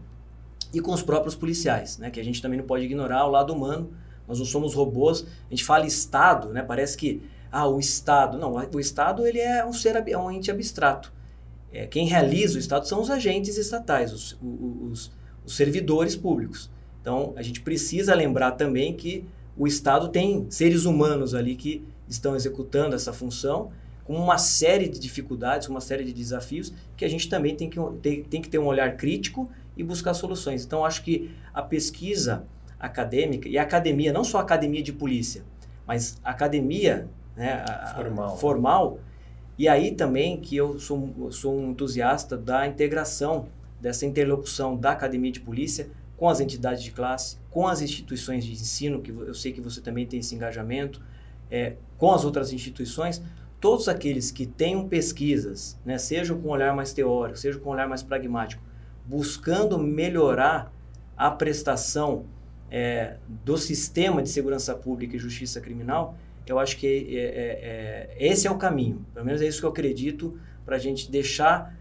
e 0.75 0.81
com 0.81 0.93
os 0.93 1.03
próprios 1.03 1.35
policiais, 1.35 1.99
né, 1.99 2.11
que 2.11 2.21
a 2.21 2.25
gente 2.25 2.43
também 2.43 2.59
não 2.59 2.67
pode 2.67 2.85
ignorar 2.85 3.27
o 3.27 3.31
lado 3.31 3.53
humano. 3.53 3.93
Nós 4.27 4.39
não 4.39 4.47
somos 4.47 4.75
robôs. 4.75 5.25
A 5.47 5.51
gente 5.51 5.65
fala 5.65 5.87
Estado, 5.87 6.49
né, 6.49 6.63
parece 6.63 6.97
que 6.97 7.23
ah, 7.51 7.69
o 7.69 7.79
Estado. 7.79 8.37
Não, 8.37 8.53
o 8.53 8.81
Estado 8.81 9.27
ele 9.27 9.39
é 9.39 9.65
um 9.65 9.73
ser 9.73 9.97
é 10.09 10.19
um 10.19 10.31
ente 10.31 10.51
abstrato. 10.51 11.13
É, 11.73 11.87
quem 11.87 12.07
realiza 12.07 12.57
o 12.57 12.59
Estado 12.59 12.87
são 12.87 13.01
os 13.01 13.11
agentes 13.11 13.57
estatais, 13.57 14.13
os, 14.13 14.39
os, 14.43 15.13
os 15.45 15.57
servidores 15.57 16.17
públicos. 16.17 16.71
Então, 17.01 17.33
a 17.37 17.43
gente 17.43 17.61
precisa 17.61 18.15
lembrar 18.15 18.53
também 18.53 18.95
que 18.95 19.25
o 19.57 19.67
Estado 19.67 20.09
tem 20.09 20.47
seres 20.51 20.85
humanos 20.85 21.35
ali 21.35 21.55
que 21.55 21.85
estão 22.09 22.35
executando 22.35 22.95
essa 22.95 23.13
função 23.13 23.71
com 24.05 24.15
uma 24.15 24.37
série 24.39 24.89
de 24.89 24.99
dificuldades, 24.99 25.69
uma 25.69 25.81
série 25.81 26.05
de 26.05 26.13
desafios 26.13 26.73
que 26.97 27.05
a 27.05 27.09
gente 27.09 27.29
também 27.29 27.57
tem 27.57 27.71
que, 27.71 27.79
tem, 28.03 28.23
tem 28.23 28.43
que 28.43 28.49
ter 28.49 28.59
um 28.59 28.67
olhar 28.67 28.97
crítico 28.97 29.51
e 29.77 29.83
buscar 29.83 30.15
soluções. 30.15 30.65
Então, 30.65 30.85
acho 30.85 31.03
que 31.03 31.35
a 31.53 31.63
pesquisa 31.63 32.45
acadêmica 32.79 33.49
e 33.49 33.59
a 33.59 33.63
academia, 33.63 34.13
não 34.13 34.25
só 34.25 34.39
a 34.39 34.43
academia 34.43 34.83
de 34.83 34.93
polícia, 34.93 35.45
mas 35.87 36.21
a 36.23 36.31
academia 36.31 37.09
né, 37.37 37.65
a, 37.67 37.95
formal, 37.95 38.39
formal 38.39 38.99
e 39.57 39.69
aí 39.69 39.93
também 39.93 40.41
que 40.41 40.57
eu 40.57 40.79
sou, 40.79 41.31
sou 41.31 41.59
um 41.59 41.71
entusiasta 41.71 42.37
da 42.37 42.67
integração, 42.67 43.47
dessa 43.81 44.05
interlocução 44.05 44.77
da 44.77 44.91
academia 44.93 45.31
de 45.31 45.41
polícia 45.41 45.89
com 46.17 46.29
as 46.29 46.41
entidades 46.41 46.83
de 46.83 46.91
classe, 46.91 47.39
com 47.51 47.67
as 47.67 47.81
instituições 47.81 48.45
de 48.45 48.53
ensino, 48.53 49.01
que 49.01 49.11
eu 49.11 49.35
sei 49.35 49.53
que 49.53 49.61
você 49.61 49.81
também 49.81 50.07
tem 50.07 50.21
esse 50.21 50.35
engajamento, 50.35 51.01
é, 51.51 51.75
com 51.99 52.13
as 52.13 52.25
outras 52.25 52.53
instituições, 52.53 53.23
todos 53.61 53.89
aqueles 53.89 54.31
que 54.31 54.47
tenham 54.47 54.89
pesquisas, 54.89 55.79
né, 55.85 55.99
seja 55.99 56.35
com 56.35 56.49
um 56.49 56.51
olhar 56.51 56.75
mais 56.75 56.93
teórico, 56.93 57.39
seja 57.39 57.59
com 57.59 57.71
um 57.71 57.73
olhar 57.73 57.89
mais 57.89 58.03
pragmático, 58.03 58.63
buscando 59.05 59.79
melhorar 59.79 60.73
a 61.17 61.31
prestação 61.31 62.25
é, 62.71 63.17
do 63.45 63.57
sistema 63.57 64.23
de 64.23 64.29
segurança 64.29 64.75
pública 64.75 65.17
e 65.17 65.19
justiça 65.19 65.61
criminal, 65.61 66.17
eu 66.47 66.59
acho 66.59 66.77
que 66.77 66.87
é, 66.87 67.21
é, 67.21 68.17
é, 68.19 68.27
esse 68.27 68.47
é 68.47 68.51
o 68.51 68.57
caminho. 68.57 69.05
Pelo 69.15 69.25
menos 69.25 69.41
é 69.41 69.47
isso 69.47 69.61
que 69.61 69.67
eu 69.67 69.71
acredito 69.71 70.39
para 70.65 70.77
a 70.77 70.79
gente 70.79 71.11
deixar 71.11 71.75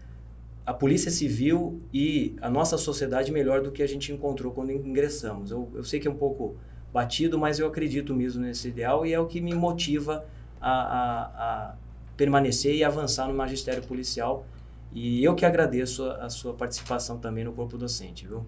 a 0.64 0.72
Polícia 0.72 1.10
Civil 1.10 1.80
e 1.92 2.34
a 2.40 2.48
nossa 2.48 2.78
sociedade 2.78 3.30
melhor 3.30 3.60
do 3.60 3.70
que 3.70 3.82
a 3.82 3.88
gente 3.88 4.12
encontrou 4.12 4.52
quando 4.52 4.72
ingressamos. 4.72 5.50
Eu, 5.50 5.68
eu 5.74 5.84
sei 5.84 6.00
que 6.00 6.08
é 6.08 6.10
um 6.10 6.16
pouco 6.16 6.56
batido, 6.92 7.38
mas 7.38 7.58
eu 7.58 7.66
acredito 7.66 8.14
mesmo 8.14 8.42
nesse 8.42 8.68
ideal 8.68 9.04
e 9.04 9.12
é 9.12 9.18
o 9.18 9.26
que 9.26 9.40
me 9.40 9.54
motiva 9.54 10.24
a, 10.60 10.70
a, 10.70 11.22
a 11.24 11.74
permanecer 12.16 12.74
e 12.74 12.84
avançar 12.84 13.28
no 13.28 13.34
magistério 13.34 13.82
policial. 13.82 14.46
E 14.94 15.24
eu 15.24 15.34
que 15.34 15.44
agradeço 15.44 16.04
a, 16.04 16.26
a 16.26 16.30
sua 16.30 16.54
participação 16.54 17.18
também 17.18 17.44
no 17.44 17.52
corpo 17.52 17.76
docente, 17.76 18.26
viu? 18.26 18.46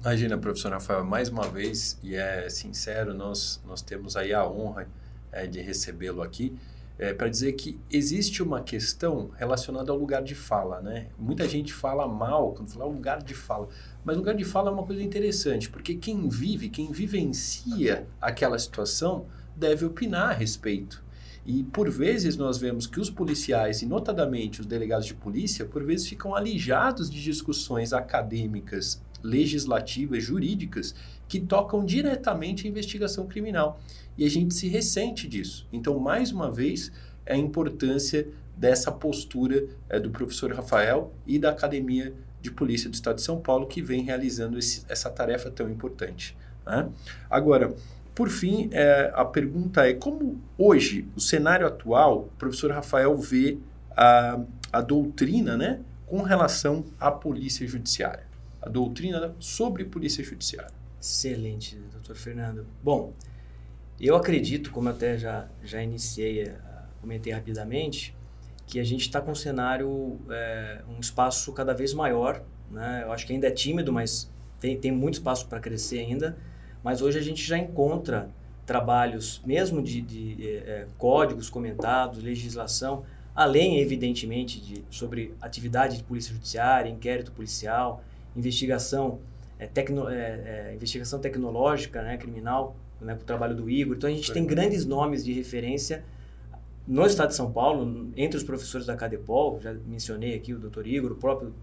Imagina, 0.00 0.38
professor 0.38 0.72
Rafael, 0.72 1.04
mais 1.04 1.28
uma 1.28 1.46
vez, 1.46 1.98
e 2.02 2.14
é 2.14 2.48
sincero, 2.48 3.12
nós, 3.12 3.60
nós 3.66 3.82
temos 3.82 4.16
aí 4.16 4.32
a 4.32 4.48
honra 4.48 4.88
é, 5.30 5.46
de 5.46 5.60
recebê-lo 5.60 6.22
aqui, 6.22 6.56
é, 6.98 7.12
para 7.12 7.28
dizer 7.28 7.52
que 7.54 7.78
existe 7.90 8.42
uma 8.42 8.62
questão 8.62 9.30
relacionada 9.36 9.90
ao 9.90 9.98
lugar 9.98 10.22
de 10.22 10.34
fala, 10.34 10.80
né? 10.80 11.08
Muita 11.18 11.48
gente 11.48 11.72
fala 11.72 12.06
mal 12.06 12.52
quando 12.52 12.70
fala 12.70 12.84
lugar 12.84 13.22
de 13.22 13.34
fala, 13.34 13.68
mas 14.04 14.16
lugar 14.16 14.34
de 14.34 14.44
fala 14.44 14.70
é 14.70 14.72
uma 14.72 14.84
coisa 14.84 15.02
interessante, 15.02 15.68
porque 15.68 15.94
quem 15.94 16.28
vive, 16.28 16.68
quem 16.68 16.92
vivencia 16.92 18.06
aquela 18.20 18.58
situação, 18.58 19.26
deve 19.56 19.84
opinar 19.84 20.30
a 20.30 20.32
respeito. 20.32 21.02
E 21.46 21.64
por 21.64 21.90
vezes 21.90 22.36
nós 22.36 22.58
vemos 22.58 22.86
que 22.86 23.00
os 23.00 23.10
policiais, 23.10 23.82
e 23.82 23.86
notadamente 23.86 24.60
os 24.60 24.66
delegados 24.66 25.06
de 25.06 25.14
polícia, 25.14 25.64
por 25.64 25.82
vezes 25.82 26.06
ficam 26.06 26.34
alijados 26.34 27.10
de 27.10 27.22
discussões 27.22 27.92
acadêmicas 27.92 29.02
legislativas, 29.22 30.22
jurídicas, 30.22 30.94
que 31.28 31.40
tocam 31.40 31.84
diretamente 31.84 32.66
a 32.66 32.70
investigação 32.70 33.26
criminal. 33.26 33.80
E 34.16 34.24
a 34.24 34.30
gente 34.30 34.54
se 34.54 34.68
ressente 34.68 35.28
disso. 35.28 35.66
Então, 35.72 35.98
mais 35.98 36.32
uma 36.32 36.50
vez, 36.50 36.92
é 37.24 37.34
a 37.34 37.36
importância 37.36 38.28
dessa 38.56 38.92
postura 38.92 39.64
é, 39.88 39.98
do 39.98 40.10
professor 40.10 40.52
Rafael 40.52 41.12
e 41.26 41.38
da 41.38 41.50
Academia 41.50 42.12
de 42.42 42.50
Polícia 42.50 42.90
do 42.90 42.94
Estado 42.94 43.16
de 43.16 43.22
São 43.22 43.40
Paulo, 43.40 43.66
que 43.66 43.80
vem 43.80 44.02
realizando 44.02 44.58
esse, 44.58 44.84
essa 44.88 45.10
tarefa 45.10 45.50
tão 45.50 45.70
importante. 45.70 46.36
Né? 46.66 46.88
Agora, 47.28 47.74
por 48.20 48.28
fim, 48.28 48.68
é, 48.70 49.10
a 49.14 49.24
pergunta 49.24 49.88
é 49.88 49.94
como 49.94 50.38
hoje, 50.58 51.08
o 51.16 51.20
cenário 51.22 51.66
atual, 51.66 52.24
o 52.24 52.36
professor 52.36 52.70
Rafael 52.70 53.16
vê 53.16 53.56
a, 53.96 54.38
a 54.70 54.82
doutrina 54.82 55.56
né, 55.56 55.80
com 56.04 56.20
relação 56.20 56.84
à 57.00 57.10
polícia 57.10 57.66
judiciária? 57.66 58.26
A 58.60 58.68
doutrina 58.68 59.34
sobre 59.38 59.86
polícia 59.86 60.22
judiciária. 60.22 60.70
Excelente, 61.00 61.76
doutor 61.90 62.14
Fernando. 62.14 62.66
Bom, 62.84 63.14
eu 63.98 64.14
acredito, 64.14 64.70
como 64.70 64.90
até 64.90 65.16
já, 65.16 65.48
já 65.64 65.82
iniciei, 65.82 66.42
eh, 66.42 66.54
comentei 67.00 67.32
rapidamente, 67.32 68.14
que 68.66 68.78
a 68.78 68.84
gente 68.84 69.00
está 69.00 69.22
com 69.22 69.30
um 69.30 69.34
cenário, 69.34 70.20
é, 70.28 70.82
um 70.94 71.00
espaço 71.00 71.54
cada 71.54 71.72
vez 71.72 71.94
maior. 71.94 72.42
Né? 72.70 73.00
Eu 73.02 73.12
acho 73.12 73.26
que 73.26 73.32
ainda 73.32 73.46
é 73.46 73.50
tímido, 73.50 73.90
mas 73.90 74.30
tem, 74.60 74.78
tem 74.78 74.92
muito 74.92 75.14
espaço 75.14 75.48
para 75.48 75.58
crescer 75.58 76.00
ainda 76.00 76.36
mas 76.82 77.02
hoje 77.02 77.18
a 77.18 77.22
gente 77.22 77.42
já 77.42 77.58
encontra 77.58 78.28
trabalhos, 78.66 79.42
mesmo 79.44 79.82
de, 79.82 80.00
de 80.00 80.46
é, 80.46 80.86
códigos 80.96 81.50
comentados, 81.50 82.22
legislação, 82.22 83.04
além, 83.34 83.80
evidentemente, 83.80 84.60
de, 84.60 84.84
sobre 84.90 85.34
atividade 85.40 85.96
de 85.96 86.04
polícia 86.04 86.32
judiciária, 86.32 86.88
inquérito 86.88 87.32
policial, 87.32 88.02
investigação, 88.36 89.18
é, 89.58 89.66
tecno, 89.66 90.08
é, 90.08 90.72
investigação 90.74 91.18
tecnológica, 91.18 92.02
né, 92.02 92.16
criminal, 92.16 92.76
né, 93.00 93.14
o 93.14 93.24
trabalho 93.24 93.56
do 93.56 93.68
Igor. 93.68 93.96
Então, 93.96 94.08
a 94.08 94.12
gente 94.12 94.32
tem 94.32 94.46
grandes 94.46 94.86
nomes 94.86 95.24
de 95.24 95.32
referência 95.32 96.04
no 96.86 97.06
estado 97.06 97.28
de 97.28 97.36
São 97.36 97.52
Paulo, 97.52 98.10
entre 98.16 98.36
os 98.36 98.42
professores 98.42 98.86
da 98.86 98.96
Cadepol, 98.96 99.60
já 99.60 99.72
mencionei 99.86 100.34
aqui 100.34 100.52
o 100.52 100.58
doutor 100.58 100.86
Igor, 100.86 101.12
o 101.12 101.16
próprio 101.16 101.54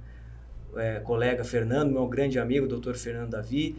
é, 0.75 0.99
colega 0.99 1.43
Fernando, 1.43 1.91
meu 1.91 2.07
grande 2.07 2.39
amigo, 2.39 2.67
doutor 2.67 2.95
Fernando 2.95 3.31
Davi, 3.31 3.75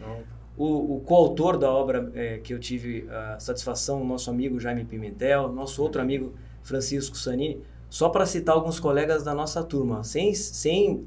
o, 0.59 0.97
o 0.97 0.99
coautor 0.99 1.57
da 1.57 1.71
obra 1.71 2.11
é, 2.13 2.37
que 2.37 2.53
eu 2.53 2.59
tive 2.59 3.07
a 3.09 3.39
satisfação, 3.39 4.03
nosso 4.03 4.29
amigo 4.29 4.59
Jaime 4.59 4.83
Pimentel, 4.83 5.47
nosso 5.53 5.81
outro 5.81 6.01
amigo 6.01 6.33
Francisco 6.61 7.17
Sanini, 7.17 7.61
só 7.89 8.09
para 8.09 8.25
citar 8.25 8.55
alguns 8.55 8.77
colegas 8.77 9.23
da 9.23 9.33
nossa 9.33 9.63
turma, 9.63 10.03
sem, 10.03 10.35
sem 10.35 11.05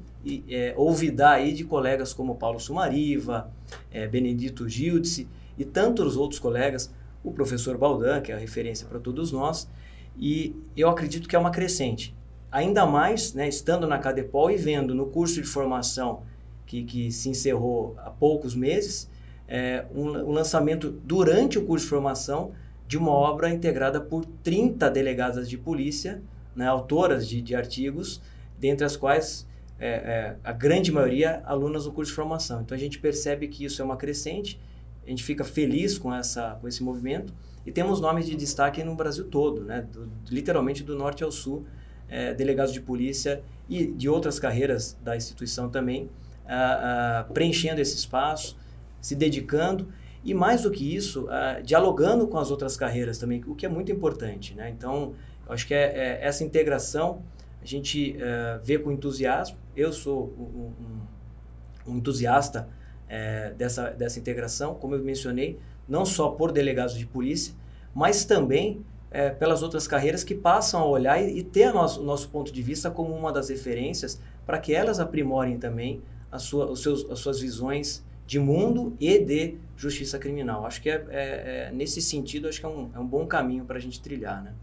é, 0.49 0.73
olvidar 0.75 1.33
aí 1.33 1.53
de 1.53 1.63
colegas 1.63 2.13
como 2.13 2.35
Paulo 2.35 2.59
Sumariva, 2.59 3.51
é, 3.91 4.07
Benedito 4.07 4.67
Gildice 4.67 5.27
e 5.55 5.63
tantos 5.63 6.17
outros 6.17 6.39
colegas, 6.39 6.91
o 7.23 7.31
professor 7.31 7.77
Baldan, 7.77 8.21
que 8.21 8.31
é 8.31 8.35
a 8.35 8.39
referência 8.39 8.87
para 8.87 8.99
todos 8.99 9.31
nós, 9.31 9.69
e 10.17 10.55
eu 10.75 10.89
acredito 10.89 11.29
que 11.29 11.35
é 11.35 11.39
uma 11.39 11.51
crescente. 11.51 12.15
Ainda 12.51 12.87
mais, 12.87 13.35
né, 13.35 13.47
estando 13.47 13.85
na 13.85 13.99
Cadepol 13.99 14.49
e 14.49 14.57
vendo 14.57 14.95
no 14.95 15.05
curso 15.05 15.39
de 15.39 15.47
formação 15.47 16.23
que, 16.65 16.83
que 16.83 17.11
se 17.11 17.29
encerrou 17.29 17.95
há 17.99 18.09
poucos 18.09 18.55
meses, 18.55 19.12
é, 19.47 19.85
um, 19.93 20.09
um, 20.09 20.31
lançamento 20.31 20.89
durante 20.89 21.57
o 21.57 21.65
curso 21.65 21.85
de 21.85 21.89
formação 21.89 22.51
de 22.87 22.97
uma 22.97 23.11
obra 23.11 23.49
integrada 23.49 23.99
por 23.99 24.25
30 24.43 24.89
delegadas 24.89 25.49
de 25.49 25.57
polícia, 25.57 26.21
né, 26.55 26.67
autoras 26.67 27.27
de, 27.27 27.41
de, 27.41 27.55
artigos, 27.55 28.21
dentre 28.59 28.85
as 28.85 28.95
quais 28.95 29.47
é, 29.79 29.89
é, 29.89 30.35
a 30.43 30.51
grande 30.51 30.91
maioria 30.91 31.41
alunas 31.45 31.85
do 31.85 31.91
curso 31.91 32.11
de 32.11 32.15
formação. 32.15 32.61
Então 32.61 32.75
a 32.75 32.79
gente 32.79 32.99
percebe 32.99 33.47
que 33.47 33.65
isso 33.65 33.81
é 33.81 33.85
uma 33.85 33.97
crescente, 33.97 34.59
a 35.05 35.09
gente 35.09 35.23
fica 35.23 35.43
feliz 35.43 35.97
com, 35.97 36.13
essa, 36.13 36.57
com 36.61 36.67
esse 36.67 36.83
movimento 36.83 37.33
e 37.65 37.71
temos 37.71 37.99
nomes 37.99 38.25
de 38.25 38.35
destaque 38.35 38.83
no 38.83 38.95
Brasil 38.95 39.25
todo, 39.25 39.63
né, 39.63 39.81
do, 39.91 40.09
literalmente 40.29 40.83
do 40.83 40.97
norte 40.97 41.23
ao 41.23 41.31
sul, 41.31 41.65
é, 42.09 42.33
delegados 42.33 42.73
de 42.73 42.81
polícia 42.81 43.41
e 43.69 43.87
de 43.87 44.07
outras 44.07 44.39
carreiras 44.39 44.97
da 45.03 45.15
instituição 45.15 45.69
também, 45.69 46.09
a, 46.45 47.19
a, 47.19 47.23
preenchendo 47.25 47.81
esse 47.81 47.95
espaço, 47.95 48.57
se 49.03 49.15
dedicando 49.15 49.89
e 50.23 50.33
mais 50.33 50.61
do 50.61 50.71
que 50.71 50.95
isso, 50.95 51.25
uh, 51.25 51.61
dialogando 51.61 52.25
com 52.27 52.39
as 52.39 52.49
outras 52.49 52.77
carreiras 52.77 53.17
também, 53.17 53.43
o 53.45 53.53
que 53.53 53.65
é 53.65 53.69
muito 53.69 53.91
importante, 53.91 54.55
né? 54.55 54.69
Então, 54.69 55.13
acho 55.49 55.67
que 55.67 55.73
é, 55.73 55.83
é 55.83 56.19
essa 56.25 56.45
integração 56.45 57.21
a 57.61 57.65
gente 57.65 58.15
uh, 58.17 58.63
vê 58.63 58.79
com 58.79 58.91
entusiasmo. 58.91 59.57
Eu 59.75 59.91
sou 59.91 60.33
um, 60.37 61.91
um, 61.91 61.93
um 61.93 61.97
entusiasta 61.97 62.69
uh, 63.05 63.53
dessa, 63.55 63.89
dessa 63.89 64.17
integração, 64.17 64.75
como 64.75 64.95
eu 64.95 65.03
mencionei, 65.03 65.59
não 65.87 66.05
só 66.05 66.29
por 66.29 66.53
delegados 66.53 66.97
de 66.97 67.05
polícia, 67.05 67.53
mas 67.93 68.23
também 68.23 68.85
é, 69.11 69.29
pelas 69.29 69.61
outras 69.61 69.85
carreiras 69.85 70.23
que 70.23 70.33
passam 70.33 70.81
a 70.81 70.85
olhar 70.85 71.21
e, 71.21 71.37
e 71.37 71.43
ter 71.43 71.71
nosso, 71.71 72.01
o 72.01 72.03
nosso 72.03 72.29
ponto 72.29 72.51
de 72.51 72.61
vista 72.63 72.89
como 72.89 73.13
uma 73.13 73.31
das 73.31 73.49
referências 73.49 74.19
para 74.45 74.57
que 74.57 74.73
elas 74.73 74.99
aprimorem 74.99 75.59
também 75.59 76.01
sua, 76.39 76.71
os 76.71 76.81
seus, 76.81 77.09
as 77.11 77.19
suas 77.19 77.39
visões 77.39 78.03
de 78.33 78.39
mundo 78.39 78.97
e 78.99 79.19
de 79.19 79.57
justiça 79.77 80.17
criminal. 80.17 80.65
Acho 80.65 80.81
que 80.81 80.89
é, 80.89 81.05
é, 81.09 81.67
é 81.67 81.71
nesse 81.71 82.01
sentido, 82.01 82.47
acho 82.47 82.59
que 82.59 82.65
é 82.65 82.69
um, 82.69 82.89
é 82.95 82.97
um 82.97 83.05
bom 83.05 83.27
caminho 83.27 83.63
para 83.63 83.77
a 83.77 83.79
gente 83.79 84.01
trilhar, 84.01 84.41
né? 84.43 84.53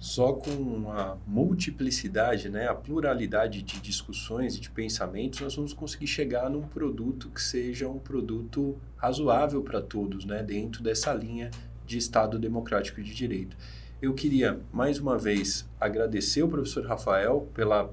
Só 0.00 0.32
com 0.32 0.90
a 0.90 1.18
multiplicidade, 1.26 2.48
né, 2.48 2.66
a 2.66 2.74
pluralidade 2.74 3.62
de 3.62 3.78
discussões 3.78 4.56
e 4.56 4.60
de 4.60 4.70
pensamentos, 4.70 5.40
nós 5.40 5.54
vamos 5.54 5.72
conseguir 5.72 6.06
chegar 6.06 6.48
num 6.48 6.62
produto 6.62 7.28
que 7.28 7.40
seja 7.40 7.88
um 7.88 7.98
produto 7.98 8.76
razoável 8.96 9.62
para 9.62 9.80
todos, 9.80 10.24
né, 10.24 10.42
dentro 10.42 10.82
dessa 10.82 11.14
linha 11.14 11.50
de 11.86 11.98
Estado 11.98 12.36
democrático 12.36 13.00
de 13.00 13.14
direito. 13.14 13.56
Eu 14.00 14.12
queria, 14.12 14.58
mais 14.72 14.98
uma 14.98 15.16
vez, 15.16 15.68
agradecer 15.78 16.42
o 16.42 16.48
professor 16.48 16.84
Rafael 16.84 17.48
pela 17.54 17.92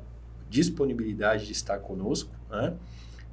disponibilidade 0.50 1.46
de 1.46 1.52
estar 1.52 1.78
conosco, 1.80 2.32
né? 2.50 2.76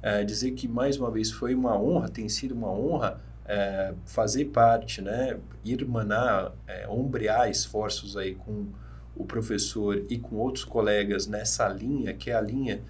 É, 0.01 0.23
dizer 0.23 0.51
que 0.51 0.67
mais 0.67 0.97
uma 0.97 1.09
vez 1.09 1.31
foi 1.31 1.55
uma 1.55 1.79
honra, 1.79 2.09
tem 2.09 2.29
sido 2.29 2.53
uma 2.53 2.71
honra 2.71 3.19
é, 3.45 3.93
fazer 4.05 4.45
parte, 4.45 5.01
né, 5.01 5.37
irmanar, 5.63 6.53
é, 6.67 6.87
ombrear 6.87 7.49
esforços 7.49 8.17
aí 8.17 8.35
com 8.35 8.67
o 9.15 9.25
professor 9.25 10.05
e 10.09 10.17
com 10.17 10.35
outros 10.35 10.63
colegas 10.63 11.27
nessa 11.27 11.67
linha, 11.67 12.13
que 12.13 12.29
é 12.29 12.35
a 12.35 12.41
linha 12.41 12.81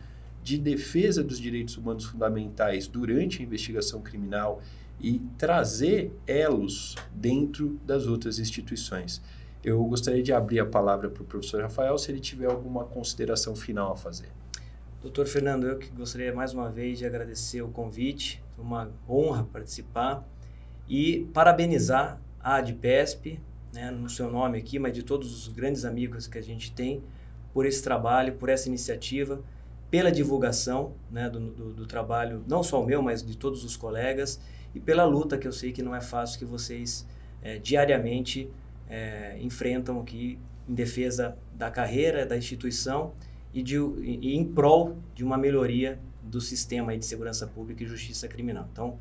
de 0.43 0.57
defesa 0.57 1.23
dos 1.23 1.39
direitos 1.39 1.77
humanos 1.77 2.05
fundamentais 2.05 2.87
durante 2.87 3.41
a 3.41 3.45
investigação 3.45 4.01
criminal 4.01 4.61
e 4.99 5.21
trazer 5.37 6.11
elos 6.25 6.95
dentro 7.13 7.79
das 7.85 8.07
outras 8.07 8.39
instituições. 8.39 9.21
Eu 9.63 9.83
gostaria 9.85 10.23
de 10.23 10.31
abrir 10.33 10.59
a 10.59 10.65
palavra 10.65 11.09
para 11.09 11.21
o 11.21 11.25
professor 11.25 11.61
Rafael 11.61 11.97
se 11.97 12.11
ele 12.11 12.19
tiver 12.19 12.49
alguma 12.49 12.85
consideração 12.85 13.55
final 13.55 13.91
a 13.91 13.97
fazer. 13.97 14.29
Doutor 15.07 15.25
Fernando, 15.25 15.65
eu 15.65 15.77
que 15.77 15.89
gostaria 15.91 16.33
mais 16.33 16.53
uma 16.53 16.69
vez 16.69 16.97
de 16.97 17.05
agradecer 17.05 17.61
o 17.61 17.69
convite, 17.69 18.43
foi 18.53 18.65
uma 18.65 18.91
honra 19.07 19.45
participar 19.45 20.27
e 20.85 21.25
parabenizar 21.33 22.19
a 22.41 22.55
ADPESP, 22.55 23.39
né, 23.73 23.89
no 23.89 24.09
seu 24.09 24.29
nome 24.29 24.57
aqui, 24.57 24.77
mas 24.77 24.91
de 24.91 25.03
todos 25.03 25.33
os 25.33 25.47
grandes 25.47 25.85
amigos 25.85 26.27
que 26.27 26.37
a 26.37 26.43
gente 26.43 26.73
tem, 26.73 27.01
por 27.53 27.65
esse 27.65 27.81
trabalho, 27.81 28.33
por 28.33 28.49
essa 28.49 28.67
iniciativa, 28.67 29.41
pela 29.89 30.11
divulgação 30.11 30.91
né, 31.09 31.29
do, 31.29 31.39
do, 31.39 31.73
do 31.73 31.85
trabalho, 31.85 32.43
não 32.45 32.61
só 32.61 32.83
o 32.83 32.85
meu, 32.85 33.01
mas 33.01 33.25
de 33.25 33.37
todos 33.37 33.63
os 33.63 33.77
colegas, 33.77 34.41
e 34.75 34.79
pela 34.79 35.05
luta 35.05 35.37
que 35.37 35.47
eu 35.47 35.53
sei 35.53 35.71
que 35.71 35.81
não 35.81 35.95
é 35.95 36.01
fácil, 36.01 36.37
que 36.37 36.45
vocês 36.45 37.07
é, 37.41 37.57
diariamente 37.57 38.51
é, 38.89 39.37
enfrentam 39.39 40.01
aqui 40.01 40.37
em 40.67 40.73
defesa 40.73 41.37
da 41.53 41.71
carreira, 41.71 42.25
da 42.25 42.37
instituição 42.37 43.13
e, 43.53 43.63
de, 43.63 43.75
e 43.77 44.35
em 44.35 44.45
prol 44.45 44.97
de 45.15 45.23
uma 45.23 45.37
melhoria 45.37 45.99
do 46.23 46.41
sistema 46.41 46.97
de 46.97 47.05
segurança 47.05 47.47
pública 47.47 47.83
e 47.83 47.87
justiça 47.87 48.27
criminal. 48.27 48.67
Então, 48.71 48.97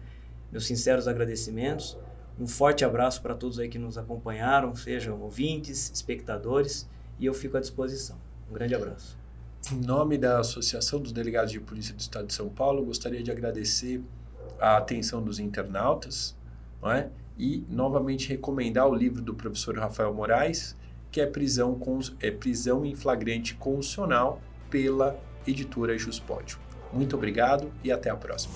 meus 0.50 0.66
sinceros 0.66 1.08
agradecimentos, 1.08 1.98
um 2.38 2.46
forte 2.46 2.84
abraço 2.84 3.22
para 3.22 3.34
todos 3.34 3.58
aí 3.58 3.68
que 3.68 3.78
nos 3.78 3.96
acompanharam, 3.98 4.74
sejam 4.74 5.20
ouvintes, 5.20 5.90
espectadores, 5.92 6.88
e 7.18 7.26
eu 7.26 7.34
fico 7.34 7.56
à 7.56 7.60
disposição. 7.60 8.16
Um 8.50 8.54
grande 8.54 8.74
abraço. 8.74 9.18
Em 9.72 9.80
nome 9.80 10.16
da 10.16 10.38
Associação 10.38 11.00
dos 11.00 11.12
Delegados 11.12 11.50
de 11.50 11.58
Polícia 11.58 11.94
do 11.94 12.00
Estado 12.00 12.26
de 12.26 12.34
São 12.34 12.48
Paulo, 12.48 12.84
gostaria 12.84 13.22
de 13.22 13.30
agradecer 13.30 14.02
a 14.60 14.76
atenção 14.76 15.22
dos 15.22 15.38
internautas 15.38 16.36
não 16.80 16.92
é? 16.92 17.10
e 17.36 17.64
novamente 17.68 18.28
recomendar 18.28 18.86
o 18.86 18.94
livro 18.94 19.20
do 19.20 19.34
professor 19.34 19.76
Rafael 19.76 20.12
Moraes, 20.14 20.76
que 21.16 21.20
é 21.22 21.24
prisão, 21.24 21.80
é 22.20 22.30
prisão 22.30 22.84
em 22.84 22.94
flagrante 22.94 23.54
constitucional 23.54 24.38
pela 24.68 25.18
editora 25.46 25.96
Juspódio. 25.96 26.58
Muito 26.92 27.16
obrigado 27.16 27.72
e 27.82 27.90
até 27.90 28.10
a 28.10 28.16
próxima. 28.16 28.52